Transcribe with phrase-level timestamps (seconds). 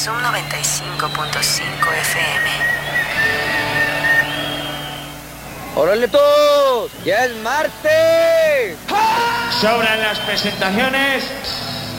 [0.00, 2.50] Zoom 95.5 FM.
[5.76, 6.90] ¡Órale todos!
[7.04, 8.78] ¡Ya es martes!
[9.60, 11.24] Sobran las presentaciones,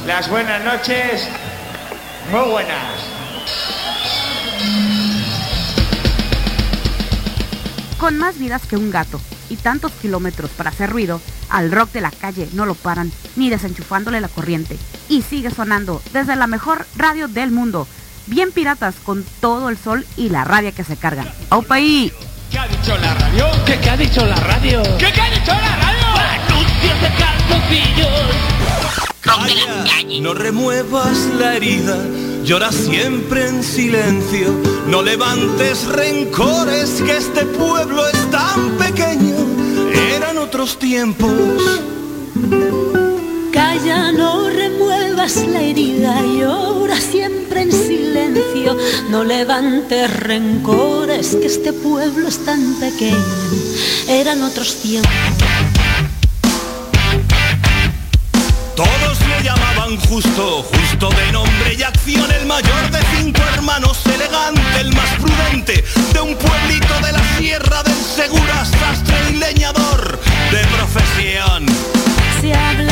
[0.08, 1.28] las buenas noches,
[2.32, 2.96] muy buenas.
[8.00, 9.22] Con más vidas que un gato
[9.52, 11.22] y tantos kilómetros para hacer ruido,
[11.52, 14.78] al rock de la calle no lo paran ni desenchufándole la corriente.
[15.10, 17.88] Y sigue sonando desde la mejor radio del mundo.
[18.28, 21.28] Bien piratas con todo el sol y la rabia que se cargan.
[21.50, 22.12] ¡Opa ahí!
[22.50, 23.46] ¿Qué ha dicho la radio?
[23.66, 24.84] ¿Qué, qué ha dicho la radio?
[24.98, 26.08] ¿Qué, qué ha dicho la radio?
[26.48, 28.52] Anuncios de calzoncillos.
[29.22, 29.86] Calla,
[30.22, 31.98] no remuevas la herida,
[32.44, 34.50] llora siempre en silencio,
[34.88, 39.36] no levantes rencores que este pueblo es tan pequeño,
[40.14, 41.32] eran otros tiempos.
[43.54, 44.50] Calla, no
[45.22, 48.76] la herida, llora siempre en silencio,
[49.12, 53.16] no levantes rencores que este pueblo es tan pequeño,
[54.10, 55.12] eran otros tiempos.
[58.76, 64.80] Todos le llamaban justo, justo de nombre y acción, el mayor de cinco hermanos, elegante,
[64.80, 65.84] el más prudente,
[66.14, 70.20] de un pueblito de la sierra del Segura, sastre y leñador
[70.52, 71.68] de profesión.
[72.42, 72.91] Se hablaba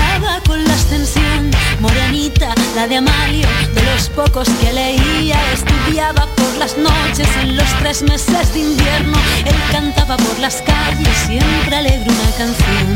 [2.87, 8.53] de Amalio, de los pocos que leía, estudiaba por las noches en los tres meses
[8.53, 12.93] de invierno, él cantaba por las calles, siempre alegre una canción.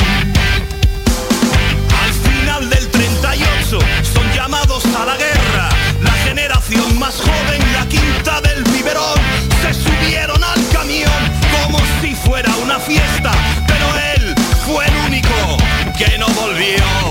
[2.01, 3.79] Al final del 38
[4.13, 5.69] son llamados a la guerra.
[6.01, 9.19] La generación más joven, la quinta del biberón,
[9.63, 11.11] se subieron al camión
[11.65, 13.33] como si fuera una fiesta.
[13.67, 14.33] Pero él
[14.65, 15.57] fue el único
[15.97, 17.02] que no volvió.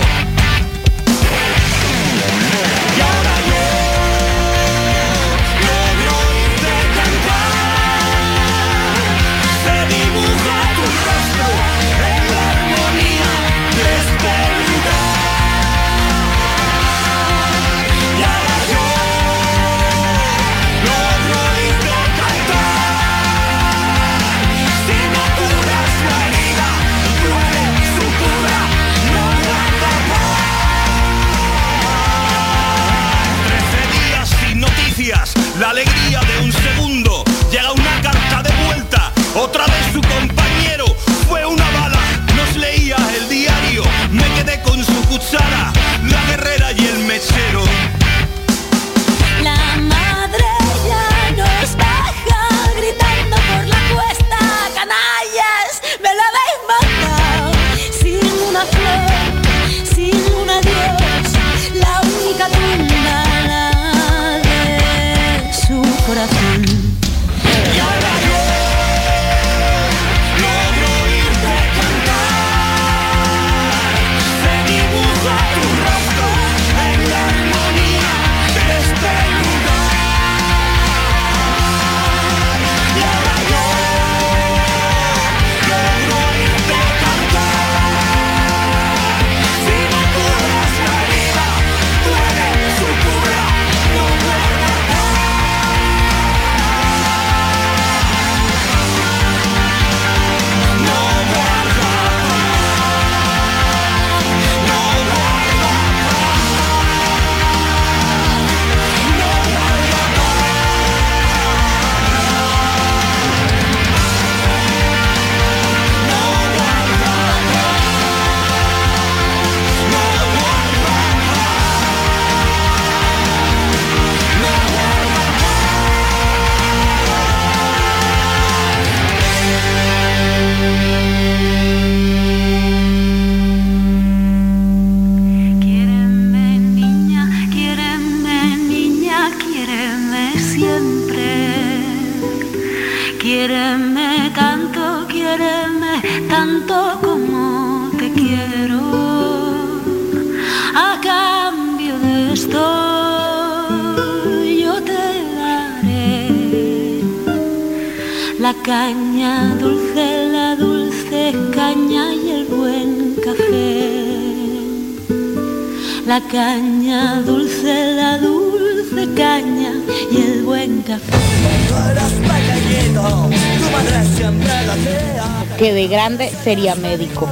[176.43, 177.29] Sería médico.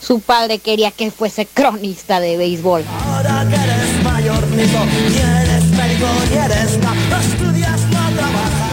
[0.00, 2.84] Su padre quería que fuese cronista de béisbol.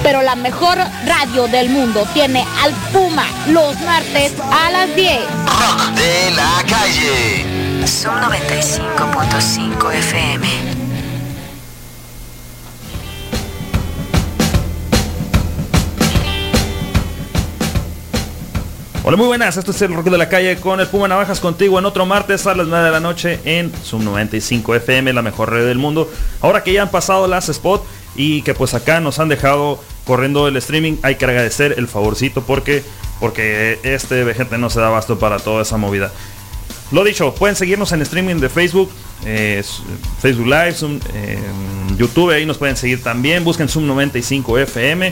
[0.03, 5.19] Pero la mejor radio del mundo tiene al Puma los martes a las 10.
[5.45, 7.87] Rock de la calle.
[7.87, 10.70] Son 95.5 FM.
[19.03, 19.57] Hola, muy buenas.
[19.57, 22.45] Esto es el Rock de la Calle con el Puma Navajas contigo en otro martes
[22.45, 26.07] a las 9 de la noche en Sub 95 FM, la mejor red del mundo.
[26.39, 27.83] Ahora que ya han pasado las spot
[28.15, 32.43] y que pues acá nos han dejado corriendo el streaming, hay que agradecer el favorcito
[32.43, 32.83] porque
[33.19, 36.11] porque este gente no se da basto para toda esa movida.
[36.91, 38.91] Lo dicho, pueden seguirnos en streaming de Facebook,
[39.25, 39.63] eh,
[40.21, 40.75] Facebook Live,
[41.15, 41.39] eh,
[41.97, 43.43] YouTube, ahí nos pueden seguir también.
[43.43, 45.11] Busquen Zoom 95 FM.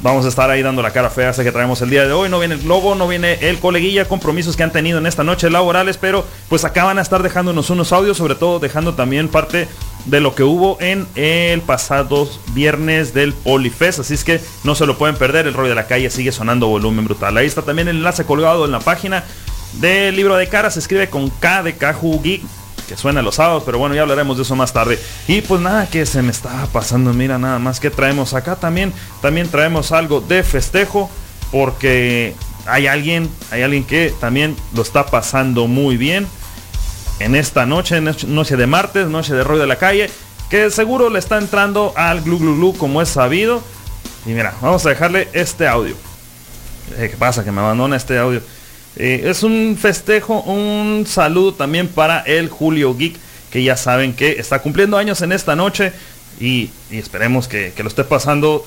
[0.00, 2.28] Vamos a estar ahí dando la cara fea hasta que traemos el día de hoy.
[2.28, 5.50] No viene el globo, no viene el coleguilla, compromisos que han tenido en esta noche
[5.50, 9.66] laborales, pero pues acá van a estar dejándonos unos audios, sobre todo dejando también parte
[10.04, 13.98] de lo que hubo en el pasado viernes del Polifest.
[13.98, 16.68] Así es que no se lo pueden perder, el rollo de la calle sigue sonando
[16.68, 17.36] volumen brutal.
[17.36, 19.24] Ahí está también el enlace colgado en la página
[19.80, 22.42] del libro de cara, se escribe con K de Kaju Geek
[22.88, 24.98] que suena los sábados, pero bueno, ya hablaremos de eso más tarde.
[25.28, 28.92] Y pues nada, que se me estaba pasando, mira nada más que traemos acá también,
[29.20, 31.10] también traemos algo de festejo,
[31.52, 32.34] porque
[32.66, 36.26] hay alguien, hay alguien que también lo está pasando muy bien
[37.20, 40.10] en esta noche, noche de martes, noche de rollo de la calle,
[40.48, 43.62] que seguro le está entrando al glu glu como es sabido.
[44.26, 45.94] Y mira, vamos a dejarle este audio.
[46.96, 47.44] Eh, ¿Qué pasa?
[47.44, 48.40] Que me abandona este audio.
[48.96, 53.16] Eh, es un festejo, un saludo también para el Julio Geek,
[53.50, 55.92] que ya saben que está cumpliendo años en esta noche
[56.40, 58.66] y, esperemos que, que, lo esté pasando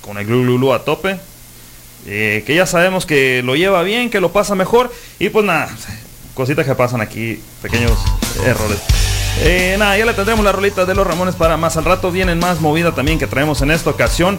[0.00, 1.18] con el Glulu a tope.
[2.06, 5.68] Eh, que ya sabemos que lo lleva bien, que lo pasa mejor y pues nada,
[6.32, 7.98] cositas que pasan aquí, pequeños
[8.44, 8.78] errores.
[9.40, 12.10] Eh, nada, ya le tendremos la rolita de los Ramones para más al rato.
[12.10, 14.38] Vienen más movida también que traemos en esta ocasión.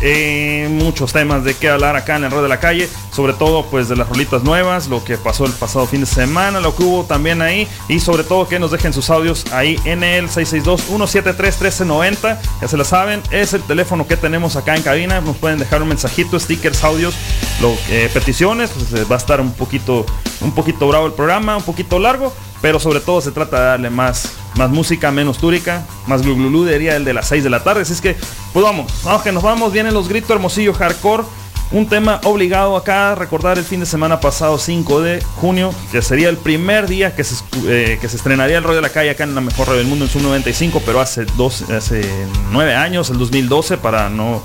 [0.00, 3.66] Eh, muchos temas de qué hablar acá en el rol de la calle, sobre todo
[3.66, 6.84] pues de las rolitas nuevas, lo que pasó el pasado fin de semana, lo que
[6.84, 12.38] hubo también ahí y sobre todo que nos dejen sus audios ahí en el 662-173-1390,
[12.60, 15.82] ya se la saben, es el teléfono que tenemos acá en cabina, nos pueden dejar
[15.82, 17.16] un mensajito, stickers, audios,
[17.60, 20.06] lo, eh, peticiones, pues va a estar un poquito,
[20.40, 23.90] un poquito bravo el programa, un poquito largo, pero sobre todo se trata de darle
[23.90, 27.82] más, más música, menos túrica, más glu diría el de las 6 de la tarde.
[27.82, 28.16] Así es que,
[28.52, 29.72] pues vamos, vamos que nos vamos.
[29.72, 31.24] Vienen los gritos Hermosillo Hardcore.
[31.70, 36.30] Un tema obligado acá, recordar el fin de semana pasado, 5 de junio, que sería
[36.30, 39.24] el primer día que se, eh, que se estrenaría el rollo de la calle acá
[39.24, 42.10] en la mejor radio del mundo en su 95, pero hace, dos, hace
[42.52, 44.42] 9 años, el 2012, para no,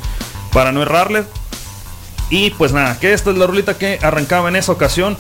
[0.52, 1.24] para no errarle.
[2.30, 5.16] Y pues nada, que esta es la rulita que arrancaba en esa ocasión.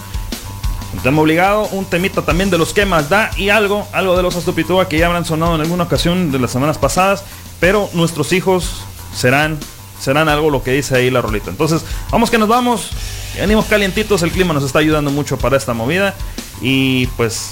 [0.93, 4.23] Un tema obligado, un temita también de los que más da y algo, algo de
[4.23, 7.23] los Astupitúa que ya habrán sonado en alguna ocasión de las semanas pasadas,
[7.59, 8.83] pero nuestros hijos
[9.15, 9.57] serán
[9.99, 11.49] serán algo lo que dice ahí la rolita.
[11.49, 12.89] Entonces, vamos que nos vamos.
[13.37, 16.13] Venimos calientitos, el clima nos está ayudando mucho para esta movida
[16.61, 17.51] y pues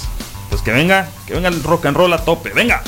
[0.52, 2.50] pues que venga, que venga el rock and roll a tope.
[2.50, 2.82] Venga.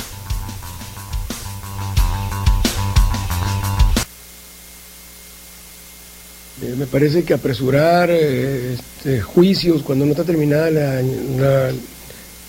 [6.65, 10.99] Eh, me parece que apresurar eh, este, juicios cuando no está terminada la,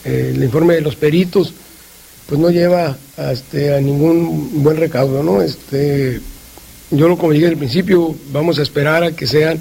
[0.05, 1.53] eh, el informe de los peritos,
[2.27, 5.43] pues no lleva a, este, a ningún buen recaudo, ¿no?
[5.43, 6.21] Este,
[6.91, 9.59] yo lo como dije al principio, vamos a esperar a que sean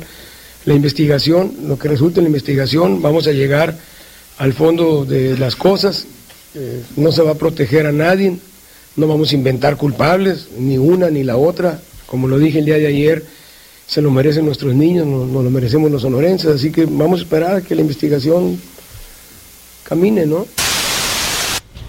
[0.64, 3.78] la investigación, lo que resulte en la investigación, vamos a llegar
[4.38, 6.06] al fondo de las cosas,
[6.96, 8.38] no se va a proteger a nadie,
[8.96, 12.78] no vamos a inventar culpables, ni una ni la otra, como lo dije el día
[12.78, 13.24] de ayer,
[13.88, 17.56] se lo merecen nuestros niños, nos, lo merecemos los sonorenses, así que vamos a esperar
[17.56, 18.60] a que la investigación
[19.84, 20.48] camine, ¿no?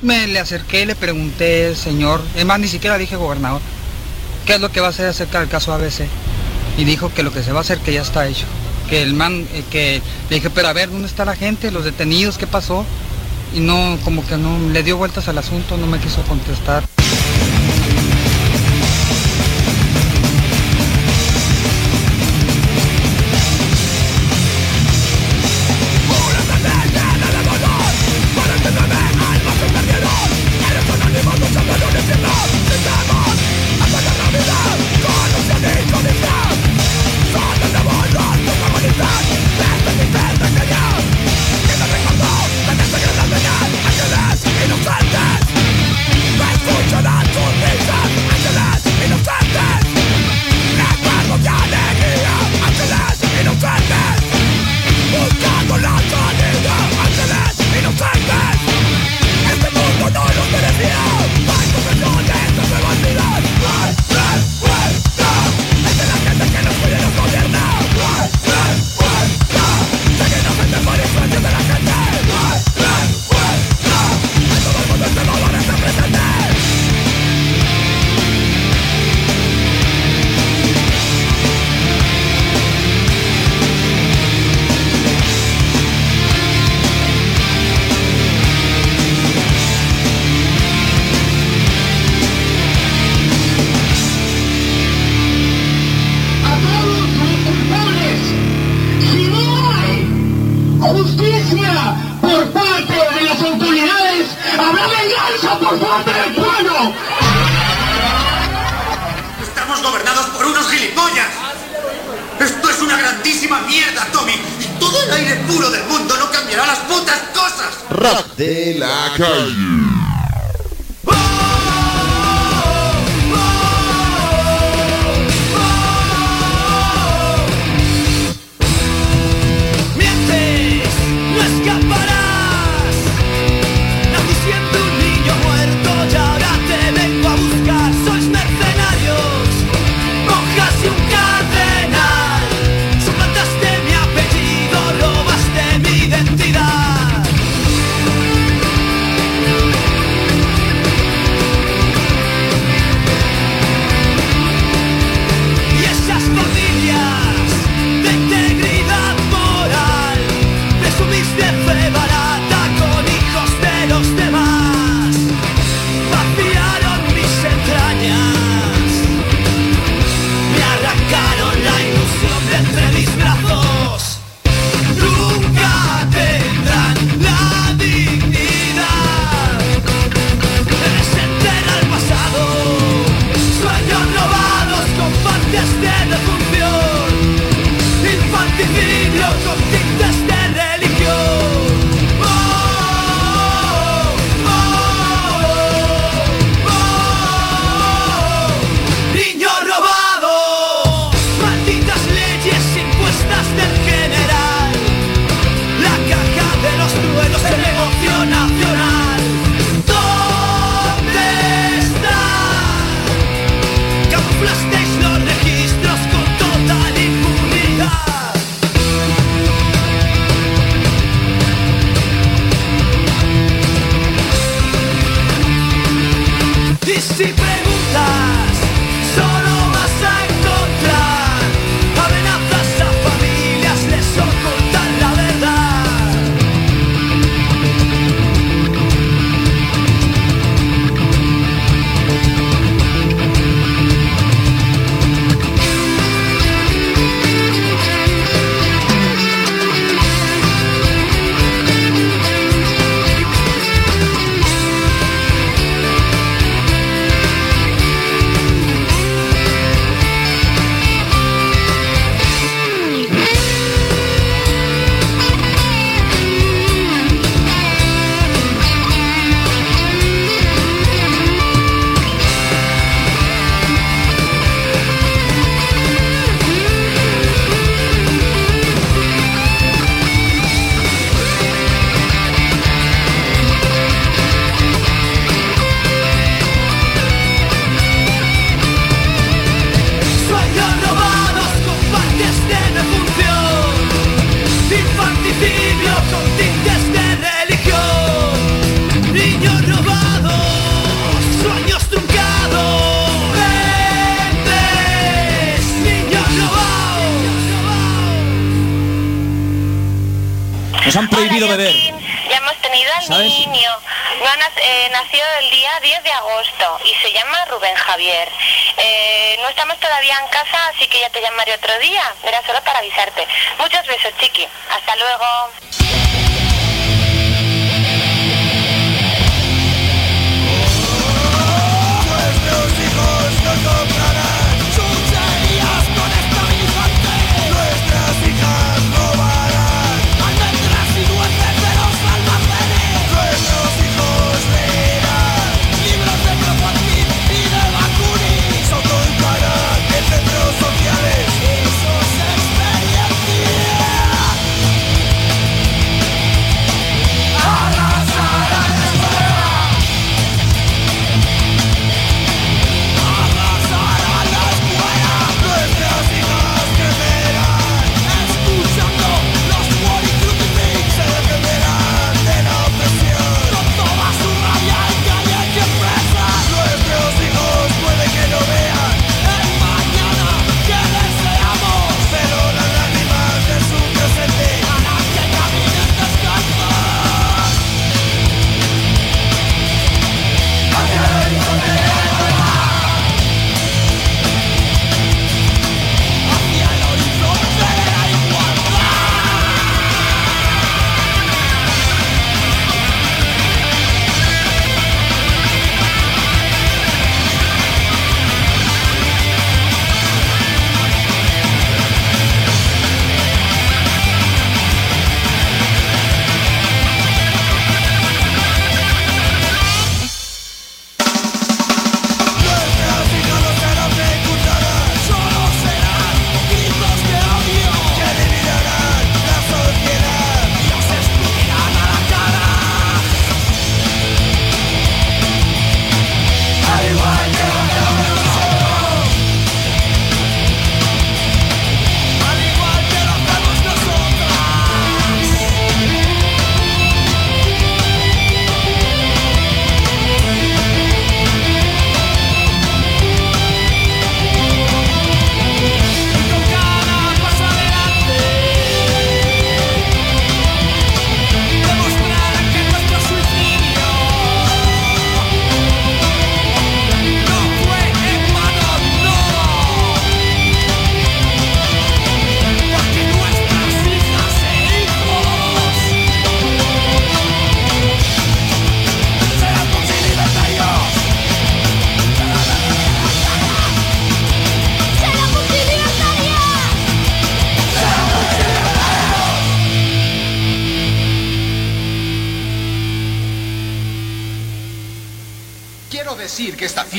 [0.03, 3.63] Me le acerqué y le pregunté, señor, es más, ni siquiera dije gobernador,
[4.45, 6.03] ¿qué es lo que va a hacer acerca del caso ABC?
[6.77, 8.45] Y dijo que lo que se va a hacer que ya está hecho.
[8.91, 11.71] Que el man, eh, que le dije, pero a ver, ¿dónde está la gente?
[11.71, 12.37] ¿Los detenidos?
[12.37, 12.85] ¿Qué pasó?
[13.55, 16.85] Y no, como que no, le dio vueltas al asunto, no me quiso contestar.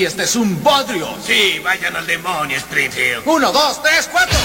[0.08, 1.06] Fiesta es un bodrio.
[1.26, 3.24] Sí, vayan al demonio, Springfield.
[3.26, 4.38] Uno, dos, tres, cuatro.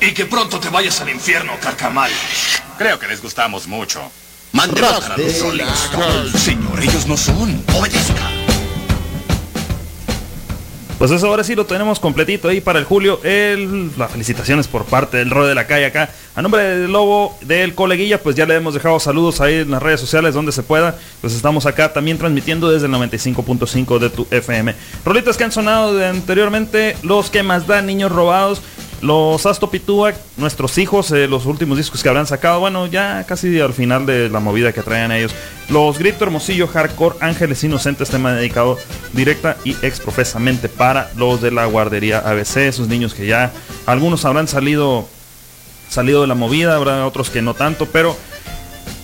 [0.00, 2.10] Y que pronto te vayas al infierno, carcamal.
[2.78, 4.10] Creo que les gustamos mucho.
[4.52, 6.38] Los de la.
[6.38, 7.62] Señor, ellos no son.
[7.74, 8.21] Obedezca.
[11.02, 13.18] Pues eso ahora sí lo tenemos completito ahí para el Julio.
[13.24, 16.10] El, las felicitaciones por parte del Rode de la Calle acá.
[16.36, 19.82] A nombre del Lobo, del coleguilla, pues ya le hemos dejado saludos ahí en las
[19.82, 20.96] redes sociales donde se pueda.
[21.20, 24.76] Pues estamos acá también transmitiendo desde el 95.5 de tu FM.
[25.04, 28.62] Rolitas que han sonado anteriormente, los que más dan niños robados.
[29.02, 33.60] Los Asto Pitúa, nuestros hijos, eh, los últimos discos que habrán sacado, bueno, ya casi
[33.60, 35.34] al final de la movida que traen ellos.
[35.68, 38.78] Los Grito Hermosillo Hardcore Ángeles Inocentes, tema dedicado
[39.12, 43.52] directa y exprofesamente para los de la guardería ABC, esos niños que ya
[43.86, 45.08] algunos habrán salido
[45.88, 48.16] salido de la movida, habrá otros que no tanto, pero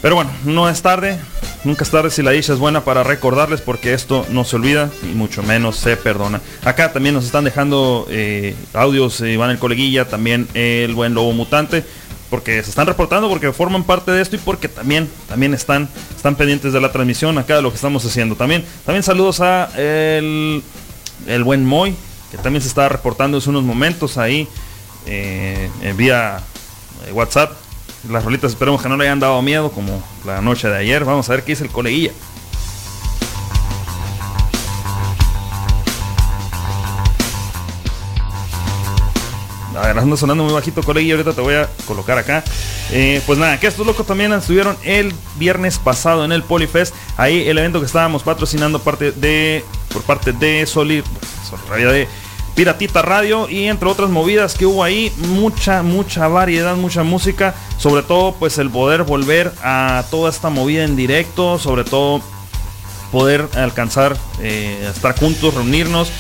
[0.01, 1.19] pero bueno, no es tarde,
[1.65, 4.91] nunca es tarde si la dicha es buena para recordarles porque esto no se olvida
[5.03, 6.41] y mucho menos se perdona.
[6.65, 11.33] Acá también nos están dejando eh, audios eh, Iván el coleguilla, también el buen lobo
[11.33, 11.85] mutante,
[12.31, 16.35] porque se están reportando, porque forman parte de esto y porque también, también están, están
[16.37, 18.37] pendientes de la transmisión acá de lo que estamos haciendo.
[18.37, 20.63] También, también saludos a el,
[21.27, 21.95] el buen Moy,
[22.31, 24.49] que también se está reportando hace unos momentos ahí
[25.07, 26.41] eh, eh, vía
[27.07, 27.53] eh, WhatsApp.
[28.07, 31.05] Las rolitas esperemos que no le hayan dado miedo como la noche de ayer.
[31.05, 32.13] Vamos a ver qué dice el coleguilla.
[39.77, 41.15] A ver, anda sonando muy bajito, coleguilla.
[41.15, 42.45] Ahorita te voy a colocar acá.
[42.91, 46.95] Eh, pues nada, que estos locos también estuvieron el viernes pasado en el Polyfest.
[47.17, 51.03] Ahí el evento que estábamos patrocinando parte de, por parte de Solid,
[51.77, 52.09] de
[52.59, 58.03] Piratita Radio y entre otras movidas que hubo ahí, mucha, mucha variedad, mucha música, sobre
[58.03, 62.21] todo pues el poder volver a toda esta movida en directo, sobre todo
[63.13, 66.11] poder alcanzar, eh, estar juntos, reunirnos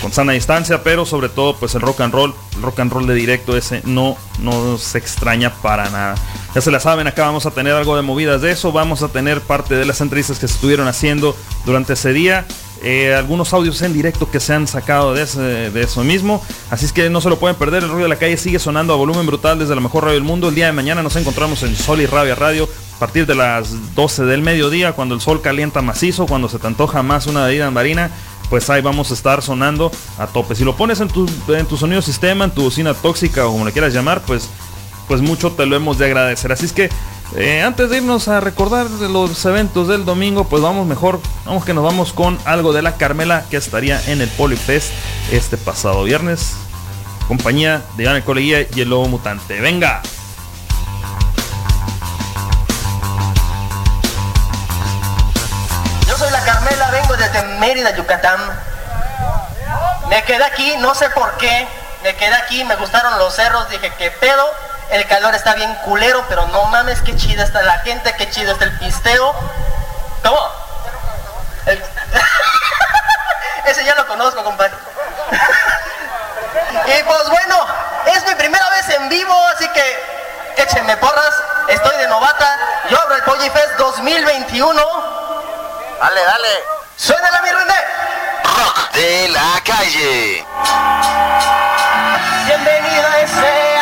[0.00, 3.06] con sana distancia, pero sobre todo pues el rock and roll, el rock and roll
[3.06, 6.14] de directo ese no, no se extraña para nada.
[6.54, 9.08] Ya se la saben, acá vamos a tener algo de movidas de eso, vamos a
[9.08, 12.46] tener parte de las entrevistas que se estuvieron haciendo durante ese día.
[12.84, 16.42] Eh, algunos audios en directo que se han sacado de, eso mismo.
[16.68, 17.84] Así es que no se lo pueden perder.
[17.84, 20.24] El ruido de la calle sigue sonando a volumen brutal desde la mejor radio del
[20.24, 20.48] mundo.
[20.48, 23.94] El día de mañana nos encontramos en Sol y Rabia Radio a partir de las
[23.94, 27.70] 12 del mediodía, cuando el sol calienta macizo, cuando se te antoja más una bebida
[27.70, 28.10] marina.
[28.50, 30.54] Pues ahí vamos a estar sonando a tope.
[30.54, 33.64] Si lo pones en tu, en tu sonido sistema, en tu bocina tóxica o como
[33.64, 34.48] le quieras llamar, pues,
[35.08, 36.52] pues mucho te lo hemos de agradecer.
[36.52, 36.90] Así es que
[37.34, 41.72] eh, antes de irnos a recordar los eventos del domingo, pues vamos mejor, vamos que
[41.72, 44.92] nos vamos con algo de la Carmela que estaría en el Polyfest
[45.30, 46.54] este pasado viernes.
[47.28, 49.60] Compañía de el Coleguía y el Lobo Mutante.
[49.60, 50.02] Venga.
[56.06, 58.40] Yo soy la Carmela, vengo desde Mérida, Yucatán.
[60.10, 61.66] Me quedé aquí, no sé por qué.
[62.02, 64.44] Me quedé aquí, me gustaron los cerros, dije, ¿qué pedo?
[64.92, 68.52] El calor está bien culero, pero no mames, qué chida está la gente, qué chido
[68.52, 69.34] está el pisteo.
[70.22, 70.38] ¿Cómo?
[71.66, 71.82] El-
[73.64, 74.74] Ese ya lo conozco, compadre.
[76.86, 77.66] y pues bueno,
[78.06, 81.34] es mi primera vez en vivo, así que échenme porras.
[81.68, 82.58] Estoy de novata.
[82.90, 84.82] Yo abro el Pollifest 2021.
[86.00, 86.64] Dale, dale.
[86.96, 87.84] Suénala, mi René.
[88.44, 90.46] Rock de la calle.
[92.46, 93.81] Bienvenidas sean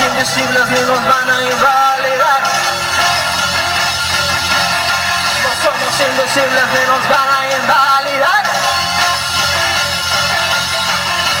[0.00, 2.42] Somos invisibles ni nos van a invalidar.
[5.42, 8.44] No somos invisibles ni nos van a invalidar.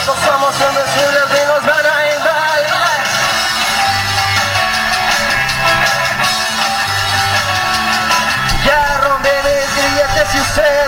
[0.06, 3.00] No somos invisibles ni nos van a invalidar.
[8.66, 10.79] Ya rompí mis grilletes y usted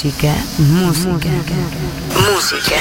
[0.00, 1.28] Música, música,
[2.32, 2.76] música.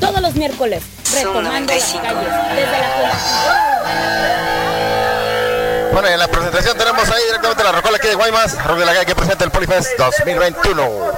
[0.00, 0.82] Todos los miércoles,
[1.14, 1.92] retomando las calles
[2.54, 3.16] desde la cultura
[5.94, 9.14] Bueno, en la presentación tenemos ahí directamente la rocola aquí de Guaymas, Rubio la que
[9.14, 11.08] presenta el Polifest 2021.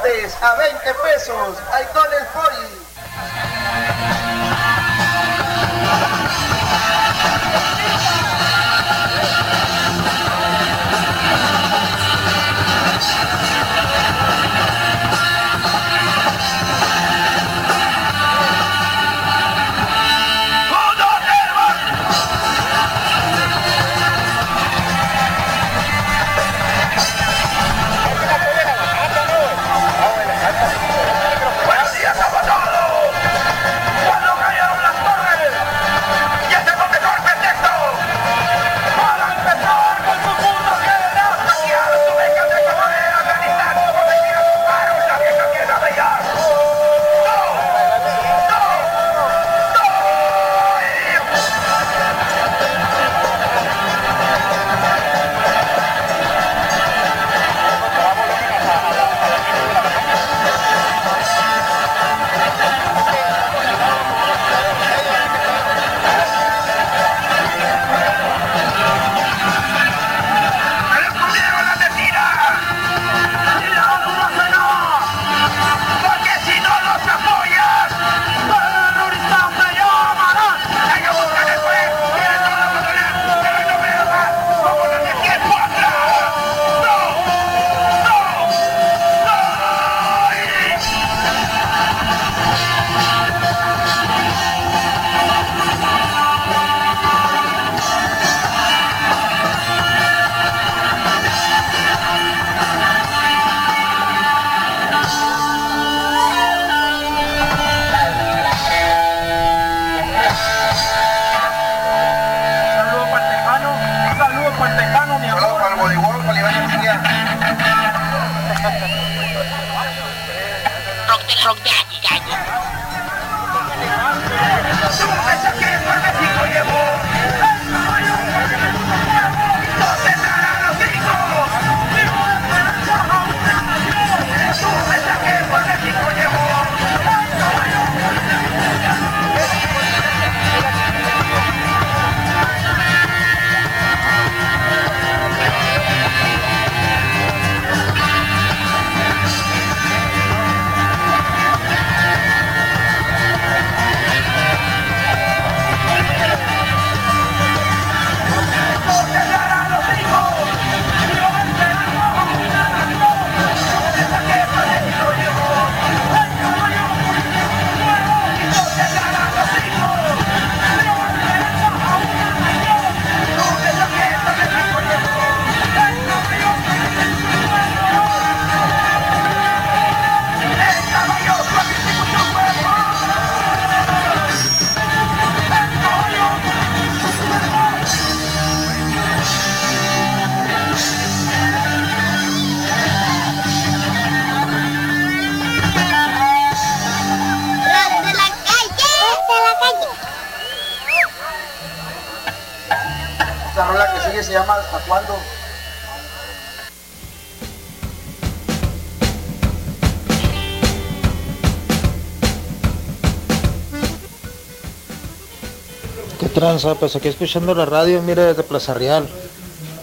[216.61, 219.09] Pues aquí escuchando la radio, mire, desde Plaza Real.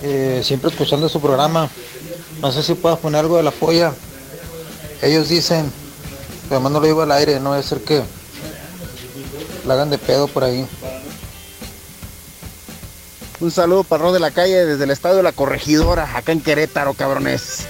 [0.03, 1.69] Eh, siempre escuchando su programa.
[2.39, 3.93] No sé si puedas poner algo de la polla.
[5.01, 5.71] Ellos dicen,
[6.43, 8.03] pero además no lo digo al aire, no debe ser que
[9.65, 10.67] la hagan de pedo por ahí.
[13.39, 16.41] Un saludo para Ron de la calle desde el estadio de la corregidora, acá en
[16.41, 17.65] Querétaro, cabrones.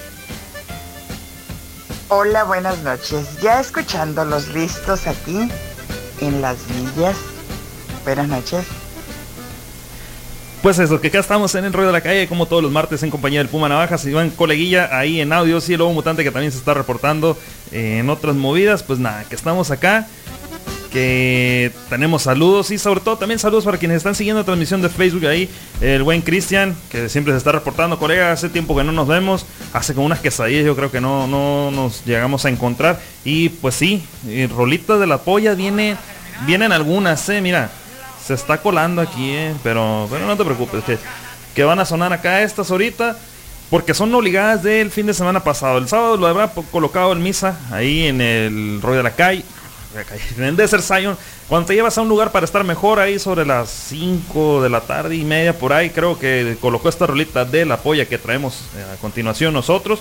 [2.09, 3.25] Hola, buenas noches.
[3.41, 5.49] Ya escuchando los listos aquí
[6.19, 7.15] en las villas.
[8.03, 8.65] Buenas noches.
[10.67, 13.01] Pues eso, que acá estamos en el ruido de la calle, como todos los martes
[13.01, 16.31] en compañía del Puma Navajas, Iván Coleguilla ahí en audio, sí, el lobo mutante que
[16.31, 17.37] también se está reportando
[17.71, 20.07] eh, en otras movidas, pues nada, que estamos acá,
[20.91, 24.89] que tenemos saludos y sobre todo también saludos para quienes están siguiendo la transmisión de
[24.89, 25.49] Facebook ahí,
[25.79, 29.45] el buen Cristian, que siempre se está reportando, colega, hace tiempo que no nos vemos,
[29.71, 33.73] hace como unas quesadillas yo creo que no, no nos llegamos a encontrar, y pues
[33.73, 35.95] sí, y rolitas de la polla viene,
[36.45, 37.69] vienen algunas, eh, mira,
[38.27, 40.97] se está colando aquí, eh, pero, pero no te preocupes, que,
[41.55, 43.17] que van a sonar acá estas ahorita,
[43.69, 45.77] porque son obligadas del fin de semana pasado.
[45.77, 49.43] El sábado lo habrá colocado en misa, ahí en el rollo de la calle,
[50.37, 51.17] en el Desert Zion.
[51.47, 54.81] Cuando te llevas a un lugar para estar mejor, ahí sobre las 5 de la
[54.81, 58.55] tarde y media por ahí, creo que colocó esta rolita de la polla que traemos
[58.75, 59.99] eh, a continuación nosotros.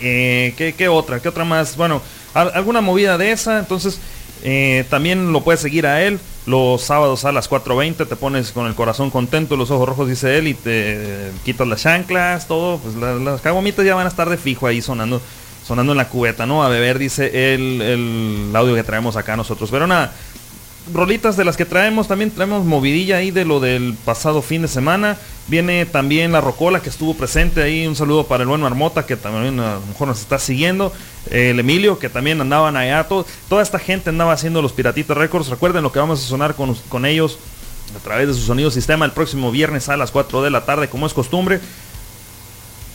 [0.00, 1.20] Eh, ¿qué, qué otra?
[1.20, 1.76] ¿Qué otra más?
[1.76, 2.02] Bueno,
[2.34, 3.58] al- alguna movida de esa.
[3.58, 3.98] Entonces,
[4.42, 6.18] eh, también lo puedes seguir a él.
[6.46, 10.38] Los sábados a las 4.20 te pones con el corazón contento, los ojos rojos, dice
[10.38, 12.78] él, y te quitas las chanclas, todo.
[12.78, 15.20] Pues la- las caguamitas ya van a estar de fijo ahí sonando
[15.64, 16.64] sonando en la cubeta, ¿no?
[16.64, 19.70] A beber, dice el, el audio que traemos acá nosotros.
[19.70, 20.12] Pero nada,
[20.92, 24.68] rolitas de las que traemos, también traemos movidilla ahí de lo del pasado fin de
[24.68, 25.16] semana.
[25.48, 27.86] Viene también la Rocola que estuvo presente ahí.
[27.86, 30.92] Un saludo para el buen Marmota que también a lo mejor nos está siguiendo.
[31.30, 33.04] El Emilio que también andaban allá.
[33.04, 35.48] todo- toda esta gente andaba haciendo los Piratitas Records.
[35.48, 37.38] Recuerden lo que vamos a sonar con, con ellos
[37.96, 40.88] a través de su sonido sistema el próximo viernes a las 4 de la tarde
[40.88, 41.60] como es costumbre.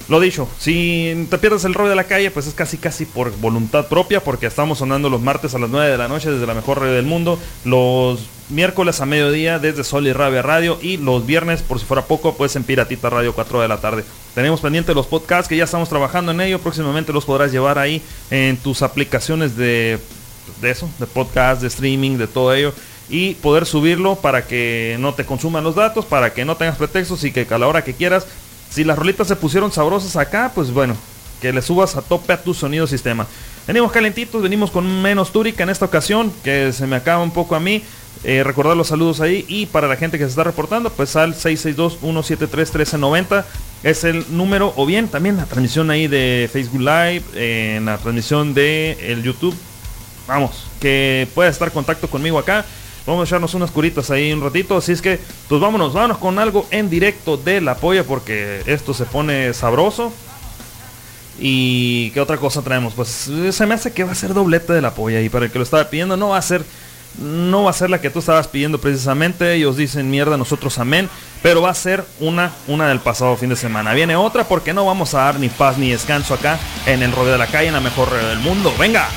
[0.09, 3.35] Lo dicho, si te pierdes el rollo de la calle, pues es casi casi por
[3.39, 6.53] voluntad propia, porque estamos sonando los martes a las 9 de la noche desde la
[6.53, 11.25] mejor radio del mundo, los miércoles a mediodía desde Sol y Rabia Radio y los
[11.25, 14.05] viernes, por si fuera poco, pues en Piratita Radio 4 de la tarde.
[14.33, 18.01] Tenemos pendiente los podcasts que ya estamos trabajando en ello, próximamente los podrás llevar ahí
[18.31, 19.99] en tus aplicaciones de,
[20.61, 22.73] de eso, de podcast, de streaming, de todo ello
[23.09, 27.23] y poder subirlo para que no te consuman los datos, para que no tengas pretextos
[27.23, 28.27] y que a la hora que quieras
[28.69, 30.95] si las rolitas se pusieron sabrosas acá, pues bueno,
[31.41, 33.27] que le subas a tope a tu sonido sistema.
[33.67, 37.55] Venimos calentitos, venimos con menos túrica en esta ocasión, que se me acaba un poco
[37.55, 37.83] a mí.
[38.23, 41.35] Eh, recordar los saludos ahí y para la gente que se está reportando, pues al
[41.35, 43.45] 662-173-1390
[43.83, 47.99] es el número, o bien también la transmisión ahí de Facebook Live, eh, en la
[47.99, 49.55] transmisión de el YouTube.
[50.27, 52.65] Vamos, que pueda estar en contacto conmigo acá.
[53.07, 54.75] Vamos a echarnos unas curitas ahí un ratito.
[54.75, 55.17] Así es que,
[55.47, 60.11] pues vámonos, vámonos con algo en directo de la polla porque esto se pone sabroso.
[61.39, 62.93] ¿Y qué otra cosa traemos?
[62.93, 65.21] Pues se me hace que va a ser doblete de la polla.
[65.21, 66.65] Y para el que lo estaba pidiendo, no va a ser.
[67.17, 69.53] No va a ser la que tú estabas pidiendo precisamente.
[69.53, 71.09] Ellos dicen mierda, nosotros amén.
[71.41, 73.93] Pero va a ser una, una del pasado fin de semana.
[73.93, 77.31] Viene otra porque no vamos a dar ni paz ni descanso acá en el rodeo
[77.31, 78.73] de la calle, en la mejor radio del mundo.
[78.77, 79.07] ¡Venga!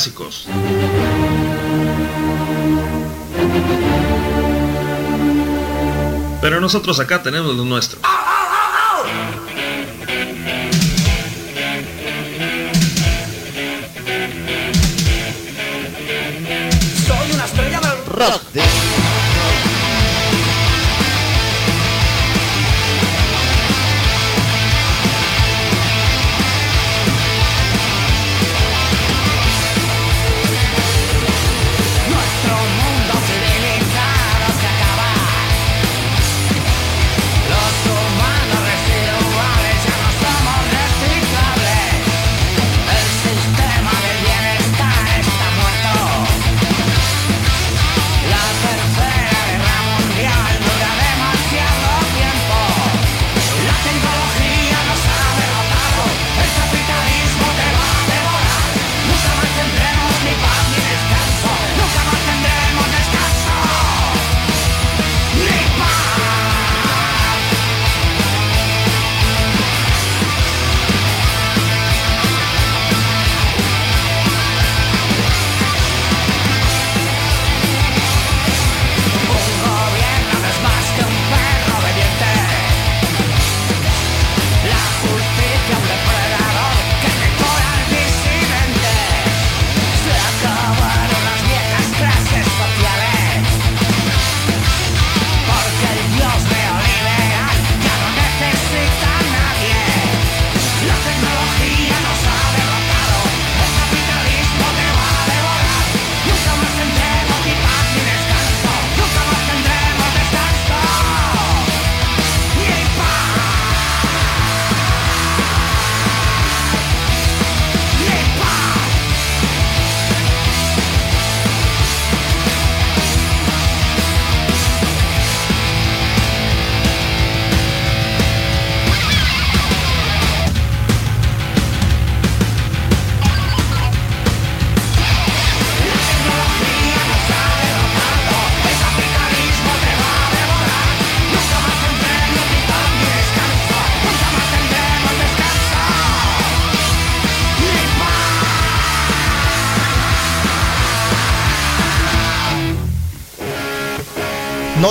[0.00, 0.46] Clásicos.
[6.40, 8.00] Pero nosotros acá tenemos lo nuestro.
[18.06, 18.79] Rock.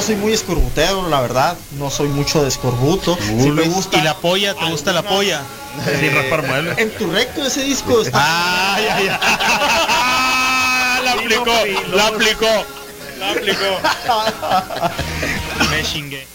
[0.09, 1.55] Soy muy escorbutero, la verdad.
[1.73, 3.15] No soy mucho de escorbuto.
[3.21, 3.99] Sí me gusta.
[3.99, 4.55] ¿Y la polla?
[4.55, 5.43] ¿Te gusta la polla?
[5.85, 6.79] Sin raspar muebles.
[6.79, 8.17] En tu recto ese disco está.
[8.73, 9.19] ¡Ay, ay, ay!
[11.05, 11.45] La aplicó,
[11.93, 12.65] la aplicó,
[13.19, 13.79] la aplicó.
[15.69, 16.27] Me chingué.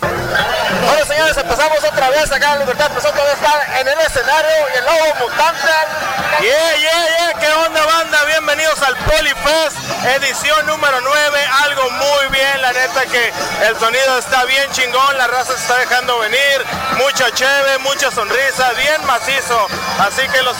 [0.00, 2.86] Bueno, señores, empezamos otra vez acá en Libertad.
[2.86, 6.13] Empezamos otra vez estar en el escenario y el lobo mutante.
[6.40, 8.24] Yeah, yeah, yeah, ¿qué onda banda?
[8.24, 9.78] Bienvenidos al Polyfest,
[10.16, 13.32] edición número 9, algo muy bien, la neta que
[13.62, 16.64] el sonido está bien chingón, la raza se está dejando venir,
[16.98, 19.68] mucha cheve, mucha sonrisa, bien macizo,
[20.00, 20.56] así que los,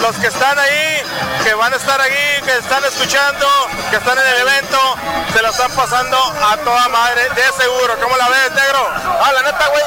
[0.00, 1.02] los que están ahí,
[1.44, 3.46] que van a estar ahí, que están escuchando,
[3.90, 4.96] que están en el evento,
[5.32, 8.90] se lo están pasando a toda madre, de seguro, ¿cómo la ves, negro?
[9.22, 9.84] Ah, la neta, güey,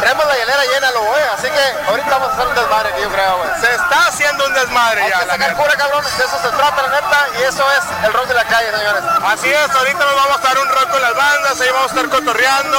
[0.00, 3.10] traemos la hielera llena, lo güey, así que ahorita vamos a hacer un desmadre, yo
[3.10, 3.50] creo, güey.
[3.60, 6.50] Se está haciendo un desmadre Hay ya, que la sacar cura, cabrón, de eso se
[6.50, 9.02] trata, la neta, y eso es el rock de la calle, señores.
[9.24, 11.94] Así es, ahorita nos vamos a dar un rock con las bandas, ahí vamos a
[11.94, 12.78] estar cotorreando,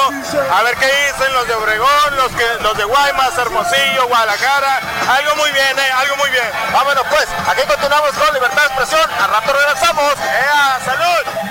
[0.54, 4.80] a ver qué dicen los de Obregón, los que los de Guaymas, Hermosillo, Guadalajara,
[5.10, 6.48] algo muy bien, eh, algo muy bien.
[6.72, 10.12] Vámonos pues, aquí continuamos con Libertad de Expresión, al rato regresamos.
[10.18, 11.48] ¡Ea, salud!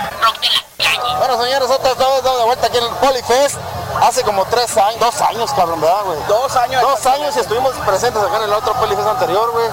[1.17, 3.57] Bueno, señores, nosotros estamos de vuelta aquí en el Polyfest.
[4.01, 6.19] Hace como tres años, dos años, cabrón, ¿verdad, güey?
[6.27, 6.81] Dos años.
[6.81, 9.67] Dos años y estuvimos presentes acá en el otro Polyfest anterior, güey.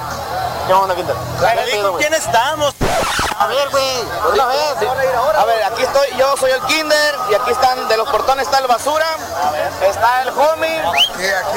[0.67, 1.15] ¿Qué onda, Quinter?
[1.83, 2.75] ¿Con quién estamos?
[3.39, 4.01] A ver, güey,
[4.33, 4.77] una vez.
[5.37, 8.61] A ver, aquí estoy, yo soy el Kinder y aquí están, de los portones está
[8.61, 9.05] el basura,
[9.83, 10.83] está el homie.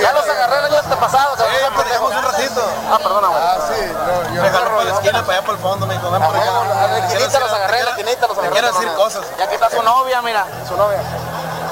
[0.01, 1.55] Ya los agarré el año pasado, cabrón.
[1.55, 2.61] Eh, manejamos un ratito.
[2.91, 3.41] Ah, perdona, güey.
[3.41, 5.93] Ah, sí, no, yo me agarro por la esquina para allá por el fondo, me
[5.93, 6.83] dijo, ven por acá.
[6.83, 8.51] A la esquinita los agarré, la esquinita los agarré.
[8.51, 9.25] quiero decir cosas.
[9.37, 10.99] Y aquí está su novia, mira, su novia.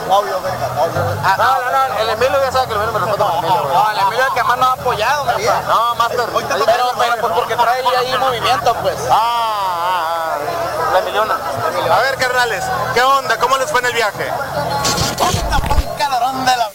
[0.07, 1.17] Novio, venga, novio.
[1.23, 3.63] Ah, no, no, no, el Emilio ya sabe que el Emilio me respeto con Emilio,
[3.63, 3.73] güey.
[3.73, 5.61] No, el Emilio es el que más nos ha apoyado, papá.
[5.67, 6.29] No, Master.
[6.33, 8.97] Pero, pero, pues porque trae ahí movimiento, pues.
[9.09, 10.91] Ah, ah, ah.
[10.93, 11.35] La Emiliona.
[11.91, 13.37] A ver, carnales, ¿qué onda?
[13.37, 14.31] ¿Cómo les fue en el viaje?
[16.19, 16.71] ¿Dónde la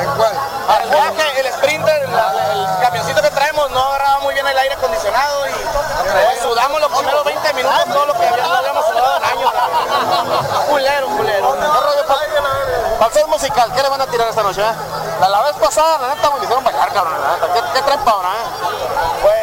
[0.00, 0.32] ¿En cuál?
[0.68, 5.48] Al viaje, el sprinter, el camioncito que traemos no agarraba muy bien el aire acondicionado
[5.48, 9.52] y pues, sudamos los primeros 20 minutos todo lo que no habíamos sudado en años.
[10.68, 11.56] Culero, culero.
[12.98, 14.60] Para musical, ¿qué le van a tirar esta noche?
[14.60, 14.72] eh?
[15.20, 17.14] La, la vez pasada, la neta, me hicieron bailar, cabrón.
[17.22, 17.54] La neta.
[17.54, 18.28] ¿Qué, qué traen para ahora?
[18.28, 19.20] eh?
[19.22, 19.39] Pues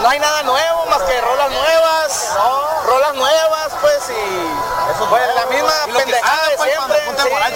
[0.00, 2.28] no hay nada nuevo más que rolas nuevas,
[2.86, 7.00] rolas nuevas, pues y pues la misma Y pendejada salga, de pues, siempre.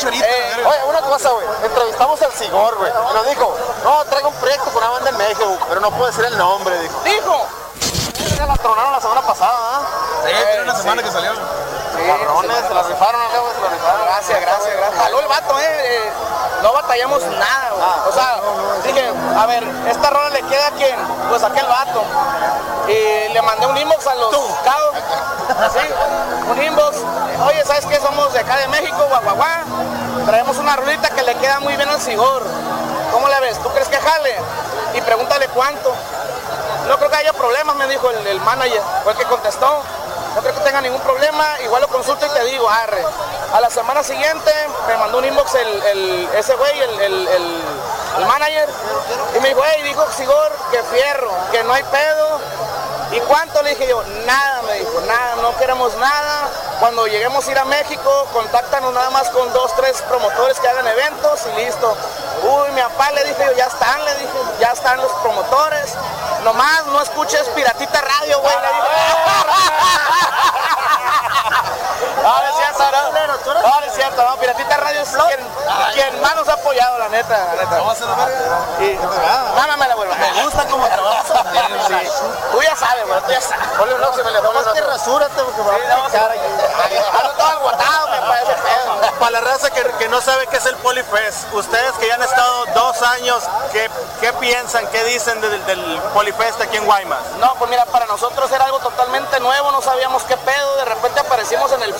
[0.00, 0.06] sí.
[0.06, 0.64] ahorita, Eh.
[0.66, 1.46] Oye, una cosa, güey.
[1.64, 2.90] Entrevistamos al Sigor, güey.
[2.90, 6.06] Y nos dijo, no, traigo un proyecto con una banda en México, pero no puedo
[6.06, 7.00] decir el nombre, dijo.
[7.04, 7.46] Dijo.
[8.46, 9.82] La tronaron la semana pasada, ¿ah?
[10.24, 11.10] Sí, tiene una semana que
[11.92, 14.04] Cabrones, se la rifaron güey, se la rifaron.
[14.06, 15.02] Gracias, gracias, gracias.
[15.02, 15.64] Jaló el vato, eh.
[15.64, 16.12] eh,
[16.62, 17.82] No batallamos nada, güey.
[17.82, 18.04] Ah.
[18.08, 18.40] O sea,
[18.84, 20.96] dije, a ver, esta rola le queda a quién?
[21.28, 22.02] Pues a aquel vato.
[22.88, 24.30] Y le mandé un inbox a los
[24.64, 24.94] cabos.
[25.72, 26.96] Sí, un inbox.
[27.46, 28.00] Oye, ¿sabes qué?
[28.00, 29.64] Somos de acá de México, guaguaguá.
[30.26, 32.42] Traemos una rolita que le queda muy bien al Sigor.
[33.12, 33.58] ¿Cómo la ves?
[33.62, 34.36] ¿Tú crees que jale?
[34.94, 35.92] Y pregúntale cuánto.
[36.88, 39.82] No creo que haya problemas, me dijo el, el manager, fue el que contestó.
[40.34, 43.04] No creo que tenga ningún problema, igual lo consulto y te digo, arre.
[43.52, 44.50] A la semana siguiente
[44.88, 47.62] me mandó un inbox el, el- ese güey, el, el- el-
[48.26, 48.68] manager,
[49.36, 52.40] y me dijo, hey, dijo Sigor, que fierro, que no hay pedo.
[53.10, 53.62] ¿Y cuánto?
[53.62, 56.48] Le dije yo, nada, me dijo, nada, no queremos nada.
[56.80, 60.86] Cuando lleguemos a ir a México, contáctanos nada más con dos, tres promotores que hagan
[60.88, 61.94] eventos y listo.
[62.42, 65.94] Uy, mi papá le dije yo, ya están, le dije, ya están los promotores.
[66.44, 68.54] Nomás no escuches Piratita Radio, güey.
[72.22, 73.62] No, no es cierto, no.
[73.62, 75.48] No, no es cierto, no, Piratita Radio es quien,
[75.94, 77.80] quien más nos ha apoyado, la neta, la neta.
[78.80, 78.98] Y,
[79.56, 80.08] mámamela, güey.
[80.08, 81.26] Me gusta como trabajas.
[81.86, 81.94] Sí.
[82.52, 83.68] Tú ya sabes, güey, tú ya sabes.
[83.76, 86.40] Ponle un se me le pone Nomás que rasúrate porque me va a picar aquí.
[87.18, 88.52] Ando todo me parece.
[89.18, 92.22] Para la raza que, que no sabe qué es el Polifest, ustedes que ya han
[92.22, 93.42] estado dos años,
[93.72, 93.88] ¿qué,
[94.20, 97.20] qué piensan, qué dicen del, del Polifest aquí en Guaymas?
[97.38, 101.20] No, pues mira, para nosotros era algo totalmente nuevo, no sabíamos qué pedo, de repente
[101.20, 101.94] aparecimos en el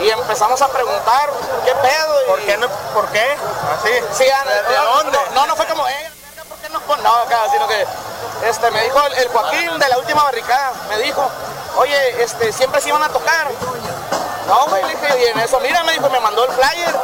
[0.00, 1.30] y empezamos a preguntar
[1.64, 2.26] qué pedo.
[2.26, 2.56] ¿Por qué?
[2.56, 3.36] No, ¿Por qué?
[3.74, 3.90] Así.
[4.12, 5.18] Sí, ¿De no, dónde?
[5.34, 6.10] No, no fue como, eh,
[6.48, 7.86] ¿por qué nos pon-?" No, acá, sino que
[8.44, 11.28] este, me dijo el, el Joaquín de la última barricada, me dijo,
[11.76, 13.48] oye, este, siempre se iban a tocar.
[14.46, 16.94] No, güey, le dije, y en eso, mira, me dijo, me mandó el flyer.